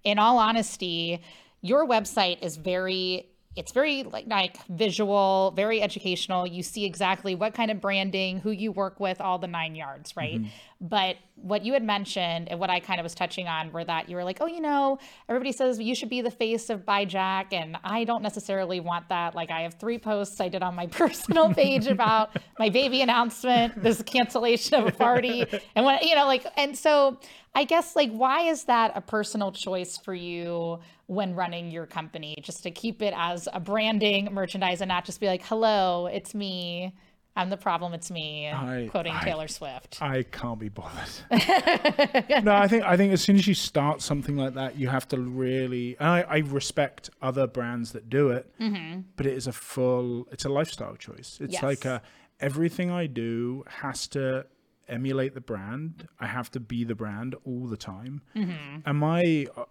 [0.02, 1.20] in all honesty,
[1.60, 6.46] your website is very it's very like, like visual, very educational.
[6.46, 10.16] You see exactly what kind of branding, who you work with, all the nine yards,
[10.16, 10.40] right?
[10.40, 10.48] Mm-hmm.
[10.80, 14.08] But what you had mentioned and what I kind of was touching on were that
[14.08, 17.04] you were like, oh, you know, everybody says you should be the face of By
[17.04, 19.34] Jack, and I don't necessarily want that.
[19.34, 23.80] Like I have three posts I did on my personal page about my baby announcement,
[23.82, 27.18] this cancellation of a party, and what you know, like, and so
[27.54, 32.36] I guess like why is that a personal choice for you when running your company
[32.42, 36.34] just to keep it as a branding merchandise and not just be like hello it's
[36.34, 36.94] me
[37.36, 41.08] I'm the problem it's me I- quoting I- Taylor Swift I can't be bothered.
[42.44, 45.08] no, I think I think as soon as you start something like that, you have
[45.08, 45.96] to really.
[45.98, 49.00] And I, I respect other brands that do it, mm-hmm.
[49.16, 50.28] but it is a full.
[50.30, 51.38] It's a lifestyle choice.
[51.40, 51.62] It's Yes.
[51.62, 52.02] like a,
[52.40, 54.46] everything I do has to
[54.88, 56.08] emulate the brand.
[56.20, 58.22] I have to be the brand all the time.
[58.36, 58.78] Mm-hmm.
[58.86, 59.64] And my, I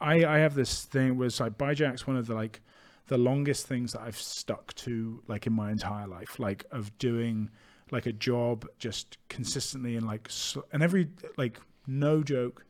[0.00, 2.60] I I have this thing was like Byjack's one of the like
[3.08, 7.50] the longest things that I've stuck to like in my entire life, like of doing
[7.90, 10.30] like a job just consistently and like
[10.72, 12.64] and every like no joke.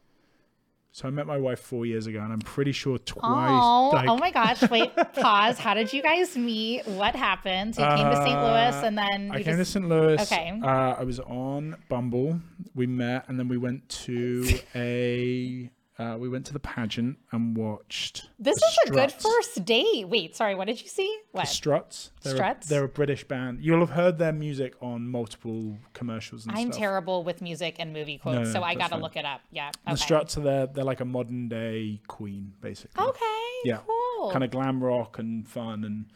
[0.92, 3.22] So I met my wife four years ago, and I'm pretty sure twice.
[3.24, 7.82] oh like, oh my gosh wait pause how did you guys meet what happened so
[7.82, 8.28] you came to St.
[8.40, 9.88] Louis Uh, and then I you came just to St.
[9.88, 10.20] Louis.
[10.22, 10.58] Okay.
[10.62, 12.40] Uh, I was on Bumble.
[12.74, 15.70] We met, and then we went to a.
[15.98, 18.28] Uh, we went to the pageant and watched.
[18.38, 21.48] this the is a good first date wait sorry what did you see The what
[21.48, 22.10] Struts.
[22.22, 22.66] They're Struts?
[22.66, 23.60] A, they're a British band.
[23.62, 26.78] You'll have heard their music on multiple commercials and I'm stuff.
[26.78, 29.40] terrible with music and movie quotes, No, so I gotta look it up.
[29.50, 29.70] Yeah.
[29.88, 33.02] The Struts are they're, they're like a modern day Queen, basically.
[33.02, 33.24] Okay.
[33.64, 33.78] Yeah.
[33.86, 34.30] Cool.
[34.32, 36.06] Kind of glam rock and fun and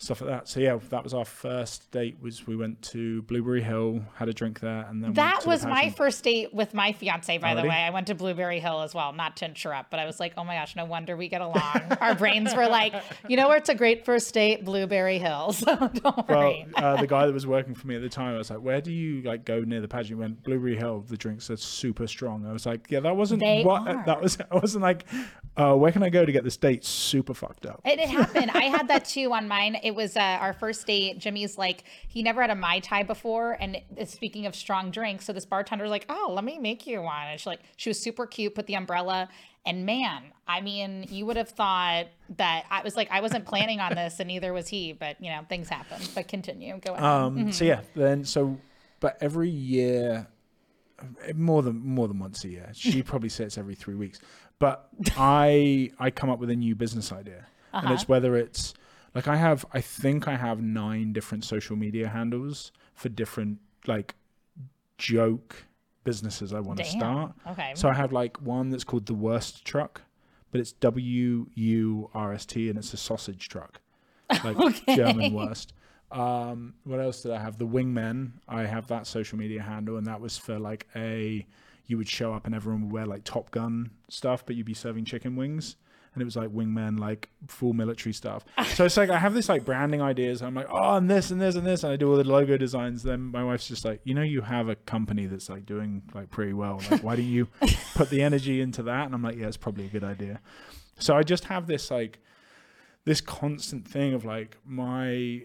[0.00, 0.48] stuff like that.
[0.48, 2.16] So yeah, that was our first date.
[2.20, 5.48] Was we went to Blueberry Hill, had a drink there, and then That to the
[5.50, 7.68] was my first date with my fiance, by the way.
[7.76, 10.44] I went to Blueberry Hill as well, not to interrupt, but I was like, oh
[10.44, 11.82] my gosh, no wonder we get along.
[12.00, 12.94] Our brains were like,
[13.28, 14.64] you know where it's a great first date?
[14.64, 15.54] Blueberry Hill.
[15.60, 18.38] So don't Well, uh, the guy that was working for me at the time, I
[18.38, 21.04] was like, "Where do you like go near the pageant?" He went Blueberry Hill.
[21.06, 22.46] The drinks are super strong.
[22.46, 24.02] I was like, "Yeah, that wasn't They what are.
[24.06, 25.04] that was." I wasn't like,
[25.56, 28.50] uh, "Where can I go to get this date super fucked up?" It, it happened.
[28.52, 29.76] I had that too on mine.
[29.82, 31.18] It was uh, our first date.
[31.18, 33.56] Jimmy's like, he never had a Mai Tai before.
[33.60, 37.02] And speaking of strong drinks, so this bartender was like, oh, let me make you
[37.02, 37.26] one.
[37.28, 39.28] And she like, she was super cute, put the umbrella.
[39.66, 43.78] And man, I mean, you would have thought that I was like, I wasn't planning
[43.80, 44.92] on this, and neither was he.
[44.92, 46.00] But you know, things happen.
[46.14, 46.78] But continue.
[46.80, 47.04] Go ahead.
[47.04, 48.58] Um, So yeah, then so,
[49.00, 50.28] but every year,
[50.98, 52.70] uh, more than more than once a year.
[52.72, 54.18] She probably says every three weeks.
[54.58, 58.72] But I I come up with a new business idea, and it's whether it's
[59.14, 64.14] like I have I think I have nine different social media handles for different like
[64.98, 65.64] joke
[66.04, 67.32] businesses I want to start.
[67.48, 67.72] Okay.
[67.74, 70.02] So I have like one that's called the Worst Truck,
[70.50, 73.80] but it's W U R S T, and it's a sausage truck,
[74.44, 75.74] like German Worst.
[76.10, 77.58] Um, what else did I have?
[77.58, 78.32] The Wingmen.
[78.48, 81.46] I have that social media handle, and that was for like a
[81.86, 84.74] you would show up and everyone would wear like Top Gun stuff, but you'd be
[84.74, 85.76] serving chicken wings.
[86.12, 88.44] And it was like wingmen, like full military stuff.
[88.74, 90.42] So it's like I have this like branding ideas.
[90.42, 92.56] I'm like, oh, and this and this and this, and I do all the logo
[92.56, 93.04] designs.
[93.04, 96.30] Then my wife's just like, you know, you have a company that's like doing like
[96.30, 96.80] pretty well.
[96.90, 97.46] Like, why don't you
[97.94, 99.06] put the energy into that?
[99.06, 100.40] And I'm like, yeah, it's probably a good idea.
[100.98, 102.18] So I just have this like
[103.04, 105.42] this constant thing of like my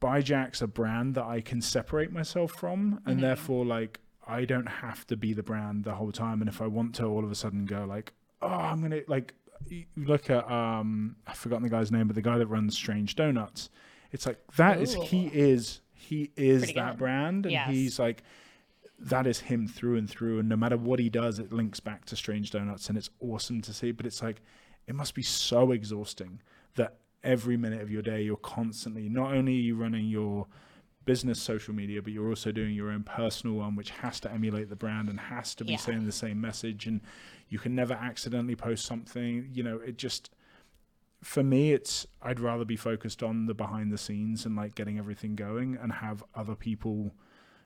[0.00, 3.20] By Jack's a brand that I can separate myself from, and Mm-hmm.
[3.22, 6.40] therefore like I don't have to be the brand the whole time.
[6.40, 9.34] And if I want to, all of a sudden go like, oh, I'm gonna like
[9.70, 13.14] you look at um I've forgotten the guy's name, but the guy that runs Strange
[13.16, 13.70] Donuts.
[14.10, 15.30] It's like that is he Ooh.
[15.32, 16.98] is he is Pretty that good.
[16.98, 17.68] brand, and Yes.
[17.70, 18.22] he's like
[18.98, 20.38] that is him through and through.
[20.40, 23.60] And no matter what he does, it links back to Strange Donuts, and it's awesome
[23.62, 23.90] to see.
[23.92, 24.40] But it's like
[24.86, 26.40] it must be so exhausting
[26.76, 30.46] that every minute of your day you're constantly not only are you running your
[31.04, 34.68] business social media, but you're also doing your own personal one, which has to emulate
[34.68, 35.78] the brand and has to be Yeah.
[35.78, 36.86] saying the same message.
[36.86, 37.00] And
[37.48, 39.48] you can never accidentally post something.
[39.52, 40.30] You know, it just
[41.22, 44.98] for me, it's I'd rather be focused on the behind the scenes and like getting
[44.98, 47.14] everything going and have other people,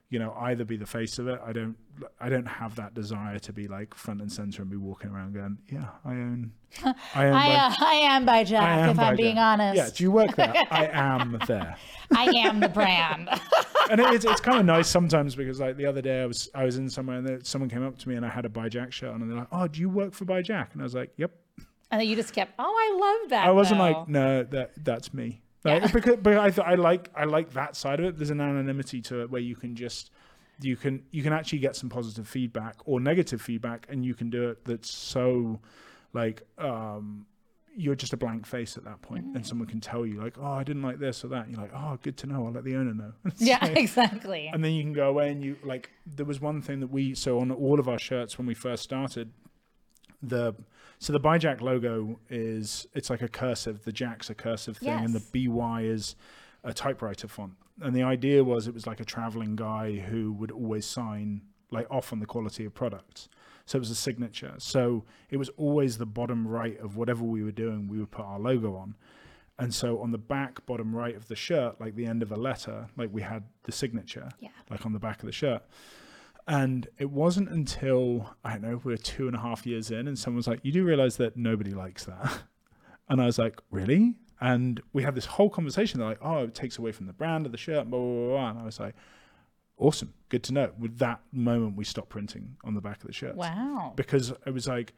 [0.09, 1.41] you know, either be the face of it.
[1.45, 1.77] I don't,
[2.21, 5.35] I don't have that desire to be like front and center and be walking around
[5.35, 6.53] going, yeah, I own,
[6.85, 6.95] I own.
[7.15, 9.45] I, Bi- uh, I am by Jack, if I'm being Jack.
[9.45, 9.77] honest.
[9.77, 10.53] Yeah, do you work there?
[10.71, 11.77] I am there.
[12.15, 13.29] I am the brand.
[13.91, 16.49] and it, it's it's kind of nice sometimes because like the other day I was
[16.55, 18.69] I was in somewhere and someone came up to me and I had a By
[18.69, 20.85] Jack shirt on and they're like, "Oh, do you work for By Jack?" And I
[20.85, 21.33] was like, "Yep."
[21.91, 23.47] and then you just kept, oh, I love that.
[23.47, 23.85] I wasn't though.
[23.85, 25.93] like, "No, that that's me." Like, Yeah.
[25.93, 28.17] because but I th- I like I like that side of it.
[28.17, 30.11] There's an anonymity to it where you can just
[30.61, 34.31] you can you can actually get some positive feedback or negative feedback and you can
[34.31, 35.61] do it that's so
[36.15, 37.27] like um
[37.79, 39.35] you're just a blank face at that point Mm.
[39.37, 41.61] and someone can tell you like oh i didn't like this or that and you're
[41.61, 44.51] like oh good to know i'll let the owner know Yeah, exactly.
[44.51, 47.15] and then you can go away and you like there was one thing that we
[47.15, 49.33] so on all of our shirts when we first started
[50.23, 50.55] the
[50.99, 55.15] so the byjack logo is it's like a cursive the jack's a cursive thing and
[55.15, 56.17] the by is
[56.65, 57.53] a typewriter font.
[57.81, 61.87] And the idea was it was like a traveling guy who would always sign like
[61.91, 63.29] off on the quality of products.
[63.67, 64.55] So it was a signature.
[64.59, 68.25] So it was always the bottom right of whatever we were doing we would put
[68.25, 68.95] our logo on.
[69.59, 72.37] And so on the back bottom right of the shirt like the end of a
[72.37, 74.49] letter like we had the signature Yeah.
[74.71, 75.63] like on the back of the shirt
[76.47, 80.07] and it wasn't until i don't know we were two and a half years in
[80.07, 82.39] and someone was like you do realize that nobody likes that?
[83.09, 84.15] And i was like really?
[84.41, 86.01] And we had this whole conversation.
[86.01, 88.29] They're like oh it takes away from the brand of the shirt blah blah blah,
[88.29, 88.51] blah.
[88.51, 88.95] and i was like
[89.79, 90.13] awesome.
[90.29, 90.73] Good to know.
[90.79, 93.93] With that moment we stopped printing on the back of the shirt Wow.
[93.95, 94.93] because it was like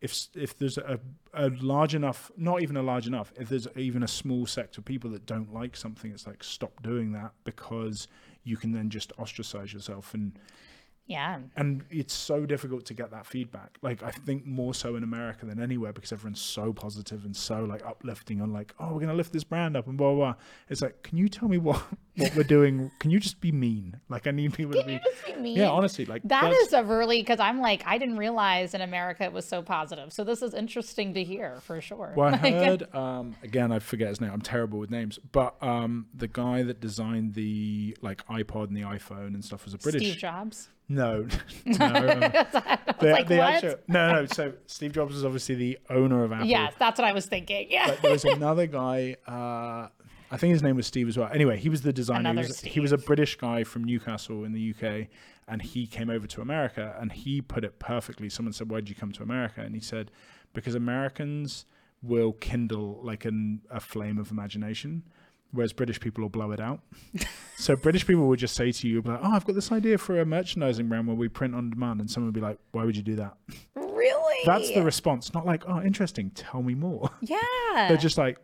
[0.00, 0.98] if if there's a,
[1.34, 4.84] a large enough not even a large enough if there's even a small sector of
[4.84, 8.08] people that don't like something it's like stop doing that because
[8.42, 10.36] you can then just ostracize yourself and
[11.06, 11.40] Yeah.
[11.56, 15.44] and it's so difficult to get that feedback like i think more so in america
[15.46, 19.08] than anywhere because everyone's so positive and so like uplifting on like oh we're going
[19.08, 20.34] to lift this brand up and blah, blah blah
[20.68, 21.82] it's like can you tell me what
[22.16, 24.92] what we're doing can you just be mean like i need people to Can be
[24.94, 25.56] you just be mean?
[25.56, 29.32] yeah honestly like that's- a really because I'm like I didn't realize in America it
[29.32, 30.12] was so positive.
[30.12, 32.14] So this is interesting to hear for sure.
[32.16, 33.72] Well, I heard um, again.
[33.72, 34.30] I forget his name.
[34.32, 35.18] I'm terrible with names.
[35.32, 39.74] But um, the guy that designed the like iPod and the iPhone and stuff was
[39.74, 40.02] a British.
[40.02, 40.68] Steve Jobs.
[40.88, 41.26] No,
[41.64, 41.86] no.
[41.86, 43.54] um, the, like, the what?
[43.54, 44.26] actual- no, no.
[44.26, 46.46] So Steve Jobs was obviously the owner of Apple.
[46.46, 47.68] Yes, that's what I was thinking.
[47.70, 47.86] Yeah.
[47.88, 49.16] But there was another guy.
[49.26, 49.88] Uh,
[50.30, 51.30] I think his name was Steve as well.
[51.32, 52.32] Anyway, he was the designer.
[52.32, 55.08] He was, he was a British guy from Newcastle in the UK,
[55.46, 58.28] and he came over to America, and he put it perfectly.
[58.28, 60.10] Someone said, "Why did you come to America?" And he said,
[60.52, 61.66] "Because Americans
[62.02, 65.04] will kindle like an, a flame of imagination."
[65.52, 66.80] Whereas British people will blow it out.
[67.56, 70.20] so British people would just say to you, like, "Oh, I've got this idea for
[70.20, 72.96] a merchandising brand where we print on demand," and someone would be like, "Why would
[72.96, 73.36] you do that?"
[73.74, 74.38] really?
[74.44, 75.32] That's the response.
[75.34, 76.30] Not like, "Oh, interesting.
[76.30, 77.38] Tell me more." yeah.
[77.88, 78.38] They're just like,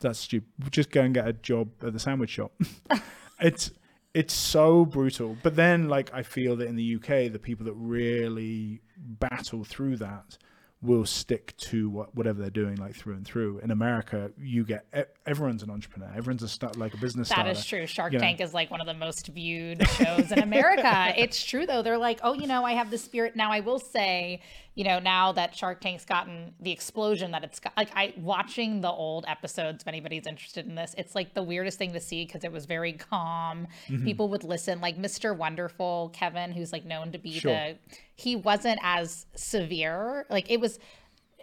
[0.00, 0.48] that's stupid.
[0.70, 2.52] Just go and get a job at the sandwich shop.
[3.40, 3.70] it's
[4.14, 5.36] it's so brutal.
[5.42, 9.96] But then, like, I feel that in the UK, the people that really battle through
[9.98, 10.38] that
[10.80, 13.58] will stick to what, whatever they're doing, like through and through.
[13.58, 14.86] In America, you get
[15.26, 16.08] everyone's an entrepreneur.
[16.16, 17.28] Everyone's a start like a business.
[17.30, 17.50] That starter.
[17.50, 17.86] is true.
[17.86, 18.24] Shark you know.
[18.24, 21.12] Tank is like one of the most viewed shows in America.
[21.16, 21.82] it's true though.
[21.82, 23.34] They're like, oh, you know, I have the spirit.
[23.34, 24.40] Now I will say,
[24.78, 28.80] you know, now that Shark Tank's gotten the explosion that it's got, like I watching
[28.80, 29.82] the old episodes.
[29.82, 32.64] If anybody's interested in this, it's like the weirdest thing to see because it was
[32.66, 33.66] very calm.
[33.88, 34.04] Mm-hmm.
[34.04, 34.80] People would listen.
[34.80, 35.36] Like Mr.
[35.36, 37.52] Wonderful, Kevin, who's like known to be Sure.
[37.52, 37.76] the,
[38.14, 40.26] he wasn't as severe.
[40.30, 40.78] Like it was.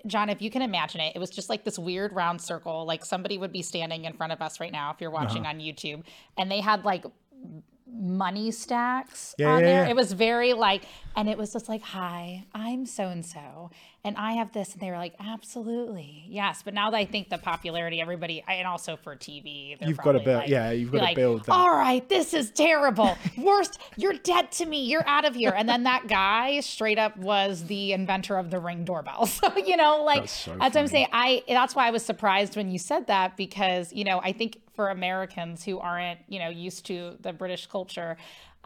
[0.08, 2.86] Jon, if you can imagine it, it was just like this weird round circle.
[2.86, 5.50] Like somebody would be standing in front of us right now, if you're watching Uh-huh.
[5.56, 6.04] on YouTube,
[6.38, 7.04] and they had like
[7.88, 9.84] money stacks Yeah, on yeah, there.
[9.86, 9.90] yeah.
[9.92, 10.84] It was very like,
[11.16, 13.70] and it was just like, "Hi, I'm so and so,
[14.04, 17.30] and I have this," and they were like, "Absolutely, yes." But now that I think
[17.30, 21.16] the popularity, everybody, and also for TV, You've gotta build- like- yeah, you've gotta like,
[21.16, 21.52] build that.
[21.54, 23.18] All right, this is terrible.
[23.38, 24.86] Worst, you're dead to me.
[24.86, 25.54] You're out of here.
[25.56, 29.26] And then that guy straight up was the inventor of the ring doorbell.
[29.36, 31.08] So you know, like That's so that's what I'm saying.
[31.14, 34.58] I that's why I was surprised when you said that because you know I think
[34.76, 38.18] for Americans who aren't you know used to the British culture.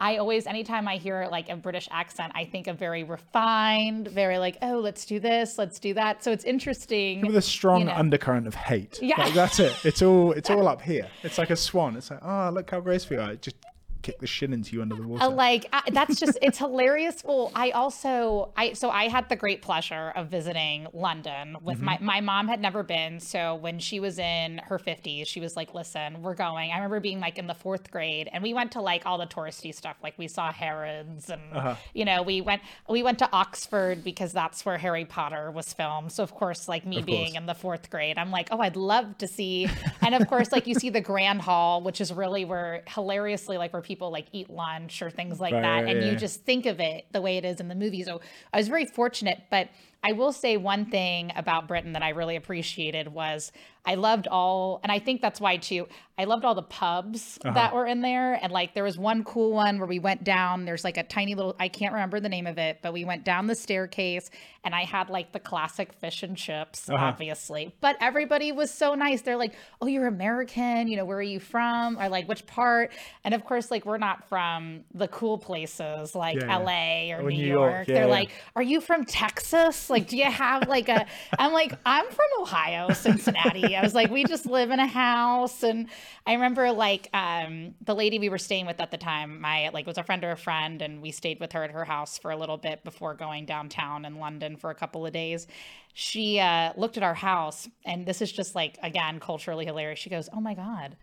[0.02, 4.38] I always, anytime I hear like a British accent, I think of very refined, very
[4.38, 6.24] like, oh, let's do this, let's do that.
[6.24, 7.20] So it's interesting.
[7.26, 7.92] with a strong you know.
[7.92, 8.98] undercurrent of hate.
[9.02, 9.20] Yeah.
[9.20, 9.76] Like, that's it.
[9.84, 11.06] It's all it's all up here.
[11.22, 11.96] It's like a swan.
[11.96, 13.34] It's like, oh, look how graceful you are.
[13.36, 13.56] Just
[14.02, 15.24] kick the shit into you under the water.
[15.24, 17.22] Uh, like I, that's just it's hilarious.
[17.24, 21.98] Well i also i so i had the great pleasure of visiting london with my
[22.00, 23.20] my mom had never been.
[23.20, 26.70] So when she was in her 50s she was like listen we're going.
[26.70, 29.26] I remember being like in the fourth grade and we went to like all the
[29.26, 29.96] touristy stuff.
[30.02, 34.64] Like we saw harrods and you know we went we went to oxford because that's
[34.64, 36.12] where harry potter was filmed.
[36.12, 37.36] So of course like me being course.
[37.36, 39.68] in the fourth grade i'm like oh i'd love to see
[40.00, 43.72] and of course like you see the grand hall which is really where hilariously like
[43.72, 46.64] where people like eat lunch or things like Right, that right, and you just think
[46.64, 48.04] of it the way it is in the movie.
[48.04, 48.20] So
[48.52, 49.68] i was very fortunate but
[50.04, 53.50] i will say one thing about britain that i really appreciated was
[53.90, 55.82] i loved all and i think that's why too
[56.18, 57.54] i loved all the pubs Uh-huh.
[57.58, 60.64] that were in there and like there was one cool one where we went down
[60.66, 63.22] there's like a tiny little i can't remember the name of it but we went
[63.24, 64.30] down the staircase
[64.64, 67.04] and i had like the classic fish and chips Uh-huh.
[67.06, 71.22] obviously but everybody was so nice they're like oh you're american you know where are
[71.36, 72.92] you from or like which part
[73.24, 77.30] and of course like we're not from the cool places like Yeah, la or Or
[77.30, 78.10] new, New york, York, yeah, they're yeah.
[78.20, 81.06] like are you from texas like do you have like a
[81.38, 85.62] i'm like i'm from ohio cincinnati i was like we just live in a house.
[85.62, 85.88] And
[86.26, 89.86] i remember like um the lady we were staying with at the time my like
[89.86, 92.30] was a friend or a friend and we stayed with her at her house for
[92.30, 95.46] a little bit before going downtown in london for a couple of days.
[95.94, 99.98] She uh looked at our house and this is just like again culturally hilarious.
[99.98, 100.96] She goes oh my god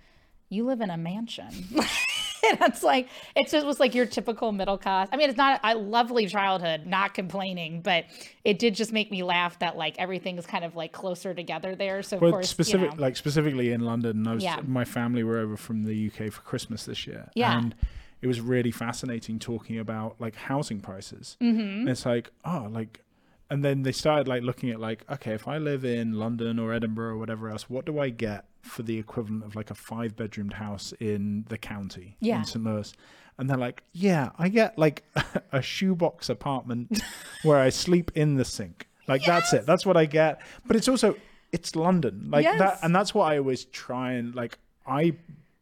[0.50, 1.50] you live in a mansion
[2.52, 5.60] and it's like it just was like your typical middle class i mean it's not
[5.64, 8.06] a lovely childhood not complaining but
[8.44, 11.76] it did just make me laugh that like everything is kind of like closer together
[11.76, 14.60] there so of But course specific, you know, like specifically in London, I was, Yeah.
[14.66, 17.58] my family were over from the UK for Christmas this year, Yeah.
[17.58, 17.76] and
[18.22, 21.38] it was really fascinating talking about like housing prices.
[21.42, 21.60] Mm-hmm.
[21.60, 23.02] And it's like, oh, like,
[23.50, 26.74] and then they started like looking at like, okay, if I live in London or
[26.74, 30.16] Edinburgh or whatever else, what do I get for the equivalent of like a five
[30.16, 32.40] bedroomed house in the county Yeah.
[32.40, 32.64] in St.
[32.64, 32.94] Louis?
[33.40, 35.04] And they're like, yeah, I get like
[35.52, 37.02] a shoebox apartment
[37.44, 38.88] where I sleep in the sink.
[39.08, 39.66] Like that's it.
[39.66, 40.42] That's what I get.
[40.66, 41.16] But it's also
[41.52, 42.28] it's London.
[42.30, 45.14] Like that and that's what I always try and like I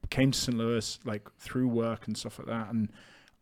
[0.10, 0.58] came to St.
[0.58, 2.90] Louis like through work and stuff like that and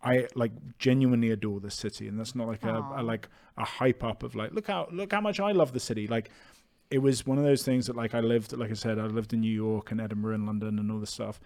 [0.03, 4.03] I like genuinely adore this city and that's not like a, a like a hype
[4.03, 6.07] up of like look how look how much I love the city.
[6.07, 6.29] Like
[6.93, 9.33] it was one of those things that like I lived like I said I lived
[9.33, 11.39] in New York and Edinburgh and London and all this stuff.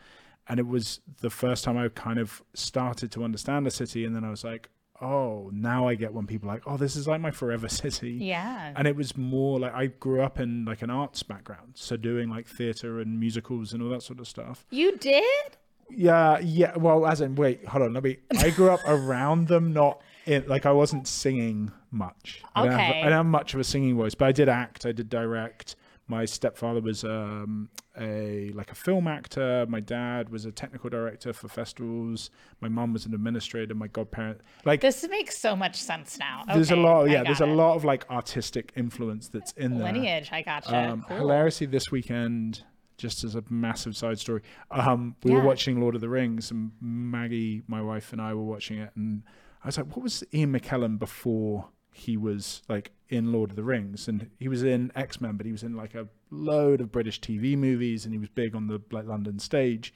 [0.49, 4.13] And it was the first time I kind of started to understand the city and
[4.13, 4.69] then I was like
[4.99, 8.11] oh now I get when people are like oh this is like my forever city.
[8.11, 8.73] Yeah.
[8.75, 12.29] And it was more like I grew up in like an arts background so doing
[12.29, 14.65] like theater and musicals and all that sort of stuff.
[14.69, 15.55] You did?
[15.89, 19.71] Yeah yeah well as in wait hold on let me I grew up around them
[19.71, 22.41] not in like I wasn't singing much.
[22.55, 22.99] I don't, have, Okay.
[23.01, 25.75] I don't have much of a singing voice but I did act I did direct.
[26.09, 27.67] My stepfather was um,
[27.99, 29.65] a like a film actor.
[29.67, 32.29] My dad was a technical director for festivals.
[32.61, 33.75] My mum was an administrator.
[33.75, 36.43] My godparent like this makes so much sense now.
[36.47, 39.91] There's a lot yeah there's a lot of like artistic influence that's in there.
[39.91, 40.73] Lineage i gotcha.
[40.77, 41.17] Um, cool.
[41.17, 42.63] hilariously this weekend
[42.97, 44.41] just as a massive side story
[44.71, 45.37] um we Yeah.
[45.37, 48.89] were watching lord of the rings and maggie my wife and i were watching it
[48.95, 49.21] and
[49.63, 53.63] i was like what was ian mckellen before he was like in lord of the
[53.63, 57.19] rings and he was in x-men but he was in like a load of british
[57.21, 59.93] tv movies and he was big on the like london stage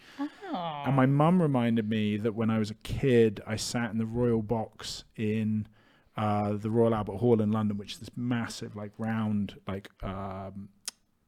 [0.54, 0.84] Oh.
[0.86, 4.06] and my mum reminded me that when I was a kid, I sat in the
[4.06, 5.66] Royal Box in
[6.18, 10.68] uh, the Royal Albert Hall in London, which is this massive, like round, like um,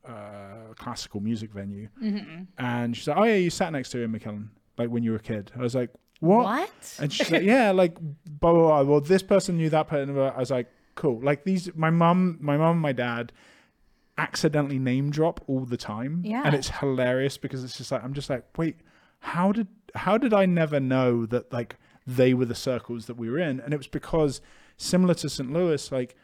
[0.06, 1.88] uh, classical music venue.
[2.04, 2.44] Mm-hmm.
[2.58, 5.18] And she's like, "Oh yeah, you sat next to Ian McKellen, like when you were
[5.18, 5.90] a kid." I was like,
[6.24, 9.88] "What?" what And she's like, "Yeah, like blah blah blah." Well, this person knew that
[9.88, 10.18] person.
[10.18, 13.32] I was like, "Cool." Like these, my mum, my mum, and my dad
[14.18, 16.44] accidentally name drop all the time Yeah.
[16.46, 18.76] and it's hilarious because it's just like i'm just like wait
[19.20, 23.30] how did how did i never know that like they were the circles that we
[23.30, 24.40] were in and it was because
[24.78, 26.16] similar to st louis like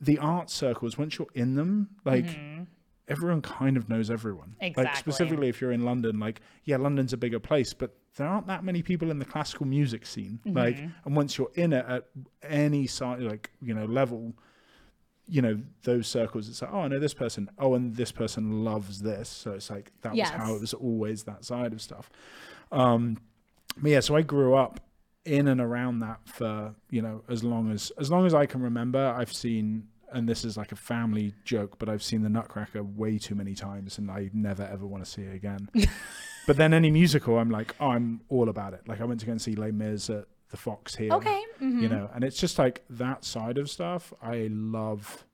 [0.00, 2.64] the art circles once you're in them like mm-hmm.
[3.06, 4.84] everyone kind of knows everyone Exactly.
[4.84, 8.46] like specifically if you're in london like yeah london's a bigger place but there aren't
[8.46, 10.38] that many people in the classical music scene.
[10.44, 12.06] Like, and once you're in it at
[12.42, 14.34] any side, like you know level,
[15.26, 16.48] you know those circles.
[16.48, 17.50] It's like, oh, I know this person.
[17.58, 19.28] Oh, and this person loves this.
[19.28, 20.30] So it's like that Yes.
[20.32, 22.08] was how it was always that side of stuff.
[22.70, 23.18] Um,
[23.76, 24.80] but yeah, so I grew up
[25.24, 28.62] in and around that for you know as long as as long as I can
[28.62, 29.14] remember.
[29.18, 33.18] I've seen, and this is like a family joke, but I've seen the Nutcracker way
[33.18, 35.68] too many times, and I never ever want to see it again.
[36.46, 38.86] but then any musical, I'm like, oh, I'm all about it.
[38.86, 41.12] Like I went to go and see Les Mis at the Fox here.
[41.12, 41.42] Okay.
[41.60, 41.82] mhm.
[41.82, 44.12] You know, and it's just like that side of stuff.
[44.22, 45.24] I love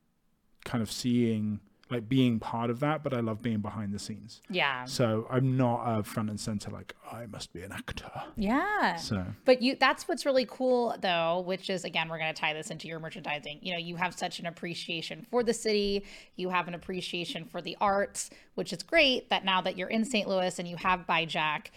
[0.64, 4.40] kind of seeing like being part of that, but I love being behind the scenes.
[4.48, 4.84] Yeah.
[4.84, 8.10] So I'm not a front and center like I must be an actor.
[8.36, 8.96] Yeah.
[8.96, 12.52] So But you that's what's really cool though, which is again we're going to tie
[12.52, 13.58] this into your merchandising.
[13.62, 16.04] You know, you have such an appreciation for the city,
[16.36, 20.04] you have an appreciation for the arts, which is great that now that you're in
[20.04, 20.28] St.
[20.28, 21.72] Louis and you have by Jack,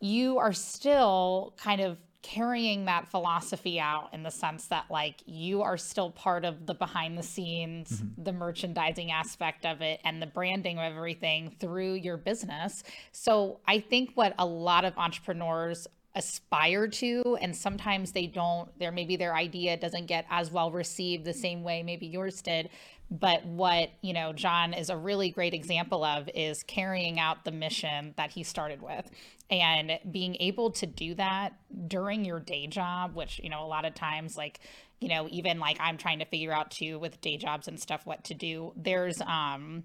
[0.00, 5.62] you are still kind of carrying that philosophy out in the sense that like you
[5.62, 8.22] are still part of the behind the scenes mm-hmm.
[8.22, 12.82] the merchandising aspect of it and the branding of everything through your business.
[13.12, 18.90] So i think what a lot of entrepreneurs aspire to and sometimes they don't there
[18.90, 22.68] maybe their idea doesn't get as well received the same way maybe yours did
[23.10, 27.52] but what you know Jon is a really great example of is carrying out the
[27.52, 29.10] mission that he started with.
[29.50, 31.54] And being able to do that
[31.88, 34.60] during your day job which you know a lot of times like
[35.00, 38.06] you know even like i'm trying to figure out too with day jobs and stuff
[38.06, 39.82] what to do there's um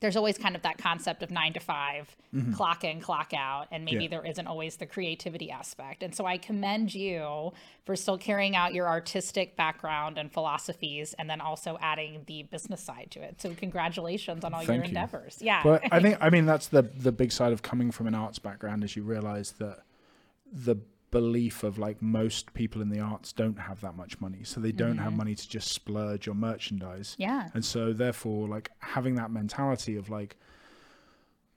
[0.00, 2.52] there's always kind of that concept of nine to 5 mm-hmm.
[2.52, 4.10] clock in, clock out, and maybe Yeah.
[4.10, 6.02] there isn't always the creativity aspect.
[6.02, 7.52] And so I commend you
[7.84, 12.82] for still carrying out your artistic background and philosophies, and then also adding the business
[12.82, 13.40] side to it.
[13.40, 14.82] So congratulations on all your you.
[14.82, 15.38] endeavors.
[15.40, 15.62] Yeah.
[15.62, 18.38] But I think I mean that's the the big side of coming from an arts
[18.38, 19.80] background is you realize that
[20.52, 20.76] the
[21.14, 24.72] belief of like most people in the arts don't have that much money so they
[24.72, 25.18] don't have mm-hmm.
[25.18, 27.50] money to just splurge on merchandise Yeah.
[27.54, 30.36] and so therefore like having that mentality of like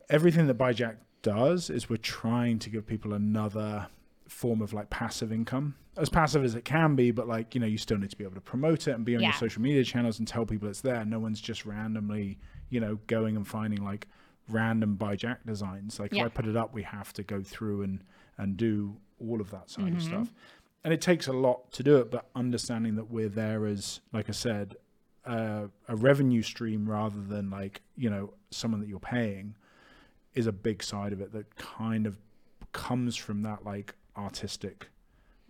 [0.09, 3.87] everything that Byjack does is we're trying to give people another
[4.27, 7.65] form of like passive income as passive as it can be but like you know
[7.67, 9.29] you still need to be able to promote it and be on Yeah.
[9.29, 12.37] your social media channels and tell people it's there no one's just randomly
[12.69, 14.07] you know going and finding like
[14.49, 16.25] random Byjack designs like Yeah.
[16.25, 18.03] if i put it up we have to go through and
[18.37, 19.97] and do all of that side Mm-hmm.
[19.97, 20.33] of stuff.
[20.83, 24.29] And it takes a lot to do it but understanding that we're there as like
[24.29, 24.75] i said
[25.25, 29.55] uh, a revenue stream rather than like you know someone that you're paying
[30.33, 32.17] is a big side of it that kind of
[32.71, 34.87] comes from that like artistic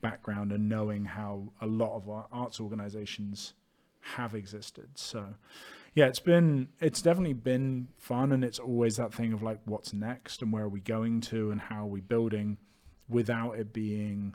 [0.02, 3.54] background and knowing how a lot of our arts organizations
[4.16, 4.88] have existed.
[4.96, 5.36] So
[5.94, 9.94] yeah it's been it's definitely been fun and it's always that thing of like what's
[9.94, 12.58] next and where are we going to and how are we building
[13.10, 14.34] without it being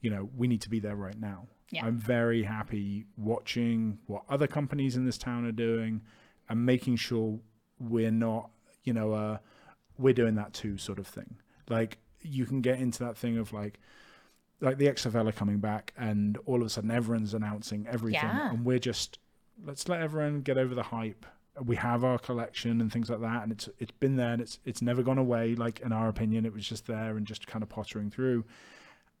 [0.00, 1.86] you know we need to be there right now Yeah.
[1.86, 6.02] i'm very happy watching what other companies in this town are doing
[6.48, 7.38] and making sure
[7.78, 8.50] we're not
[8.84, 9.38] you know uh
[9.98, 11.36] we're doing that too sort of thing
[11.68, 13.78] like you can get into that thing of like
[14.60, 18.50] like the XFL are coming back and all of a sudden everyone's announcing everything Yeah.
[18.50, 19.18] and we're just
[19.64, 21.26] let's let everyone get over the hype
[21.62, 24.58] we have our collection and things like that and it's it's been there and it's
[24.64, 25.54] it's never gone away.
[25.54, 28.44] Like in our opinion it was just there and just kind of pottering through.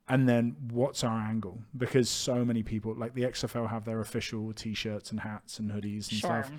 [0.08, 1.60] And then what's our angle?
[1.76, 6.10] Because so many people like the XFL have their official t-shirts and hats and hoodies
[6.10, 6.42] and Sure.
[6.42, 6.52] stuff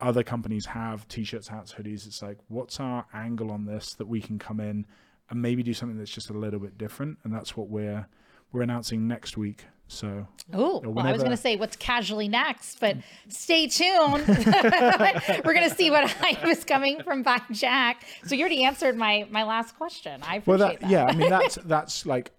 [0.00, 2.06] other companies have t-shirts hats hoodies.
[2.08, 4.84] It's like what's our angle on this that we can come in
[5.30, 7.18] and maybe do something that's just a little bit different?
[7.22, 8.08] And that's what we're
[8.52, 12.80] we're announcing next week so Oh, well, I was going to say what's casually next,
[12.80, 12.96] but
[13.28, 14.26] stay tuned.
[15.44, 18.04] We're going to see what hype is coming from by Jack.
[18.24, 20.20] So you already answered my my last question.
[20.22, 20.90] I well appreciate that, that.
[20.90, 22.32] yeah i mean that's that's like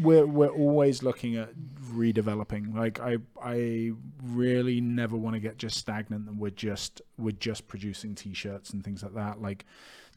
[0.00, 1.50] we're we're always looking at
[1.92, 3.92] redeveloping like i i
[4.24, 8.82] really never want to get just stagnant and we're just we're just producing t-shirts and
[8.82, 9.64] things like that like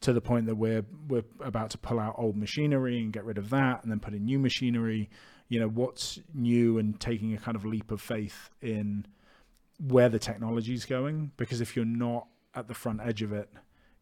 [0.00, 3.38] to the point that we're we're about to pull out old machinery and get rid
[3.38, 5.10] of that and then put in new machinery.
[5.48, 9.06] You know what's new and taking a kind of leap of faith in
[9.78, 11.32] where the technology is going?
[11.36, 13.48] Because if you're not at the front edge of it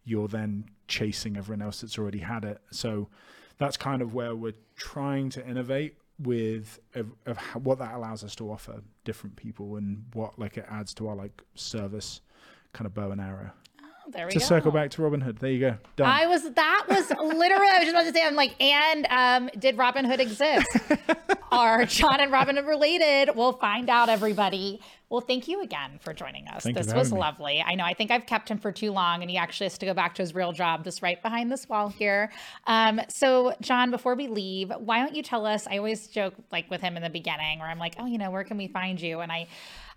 [0.06, 2.62] you're then chasing everyone else that's already had it.
[2.70, 3.08] So
[3.58, 8.24] that's kind of where we're trying to innovate with of, of how, what that allows
[8.24, 12.22] us to offer different people and what like it adds to our like service
[12.72, 13.50] kind of bow and arrow
[14.12, 14.44] there we to go.
[14.44, 17.78] circle back to robin hood there you go done I was that was literally I
[17.78, 20.68] was just about to say I'm like and um did Robin Hood exist?
[21.52, 23.34] Are Jon and Robin Hood related?
[23.34, 24.80] We'll find out everybody.
[25.08, 26.64] Well, thank you again for joining us.
[26.64, 27.18] Thank this was me.
[27.20, 27.62] lovely.
[27.64, 29.86] I know I think I've kept him for too long and he actually has to
[29.86, 32.32] go back to his real job just right behind this wall here.
[32.66, 35.66] Um, so, Jon, before we leave, why don't you tell us?
[35.68, 38.30] I always joke like with him in the beginning where I'm like, oh, you know,
[38.32, 39.20] where can we find you?
[39.20, 39.46] And I,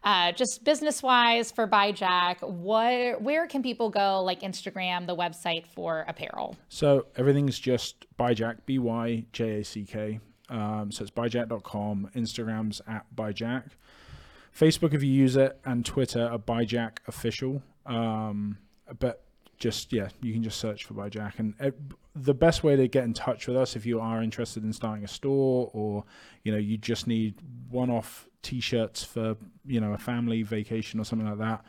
[0.04, 5.16] uh, just business wise for By Jack, what, where can people go, like Instagram, the
[5.16, 6.56] website for apparel?
[6.70, 10.20] So everything's just byjack, B Y J A C K.
[10.50, 12.12] Um, so it's byjack.com.
[12.16, 13.72] Instagram's at byjack.
[14.58, 17.62] Facebook, if you use it, and Twitter are byjack official.
[17.86, 18.58] Um,
[19.00, 19.24] but
[19.58, 21.40] just, yeah, you can just search for byjack.
[21.40, 21.78] And it,
[22.16, 25.04] the best way to get in touch with us if you are interested in starting
[25.04, 26.04] a store or,
[26.44, 27.36] you know, you just need
[27.70, 27.90] one
[28.40, 29.36] off t shirts for,
[29.66, 31.66] you know, a family vacation or something like that,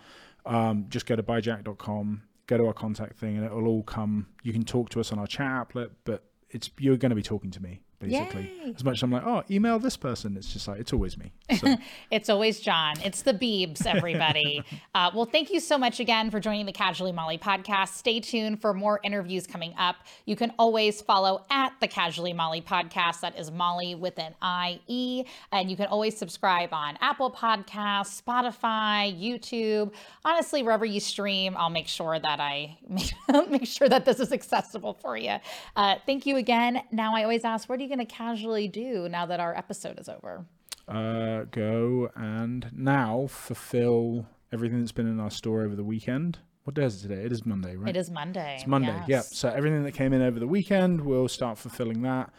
[0.47, 4.27] um, just go to byjack.com, go to our contact thing and it'll all come.
[4.43, 7.23] You can talk to us on our chat applet but it's you're going to be
[7.23, 8.75] talking to me basically Yay.
[8.75, 11.33] as much as i'm like oh email this person it's just like it's always me
[11.59, 11.77] so
[12.11, 12.97] It's always Jon.
[13.05, 14.65] It's the Beebs, everybody.
[14.95, 17.91] uh, well, thank you so much again for joining the Casually Mollie podcast.
[17.91, 19.97] Stay tuned for more interviews coming up.
[20.25, 23.21] You can always follow at the Casually Mollie podcast.
[23.21, 25.25] That is Mollie with an I-E.
[25.53, 29.93] And you can always subscribe on Apple Podcasts, Spotify, YouTube.
[30.25, 33.13] Honestly, wherever you stream, I'll make sure that I make,
[33.51, 35.37] make sure that this is accessible for you.
[35.77, 36.83] Uh, thank you again.
[36.91, 39.99] Now I always ask, where do you going to casually do now that our episode
[39.99, 40.45] is over?
[40.89, 46.75] uh, go and now fulfill everything that's been in our store over the weekend what
[46.75, 48.57] day is it today it is monday right It is Monday.
[48.57, 48.97] It's Monday.
[49.07, 49.09] yes.
[49.09, 49.25] Yep.
[49.25, 52.31] So everything that came in over the weekend, we'll start fulfilling that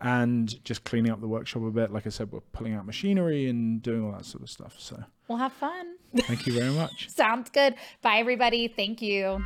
[0.00, 1.92] and just cleaning up the workshop a bit.
[1.92, 4.76] Like I said, we're pulling out machinery and doing all that sort of stuff.
[4.78, 5.96] So We'll have fun.
[6.16, 7.08] thank you very much.
[7.14, 7.74] Sounds good.
[8.02, 8.68] Bye, everybody.
[8.68, 9.42] Thank you.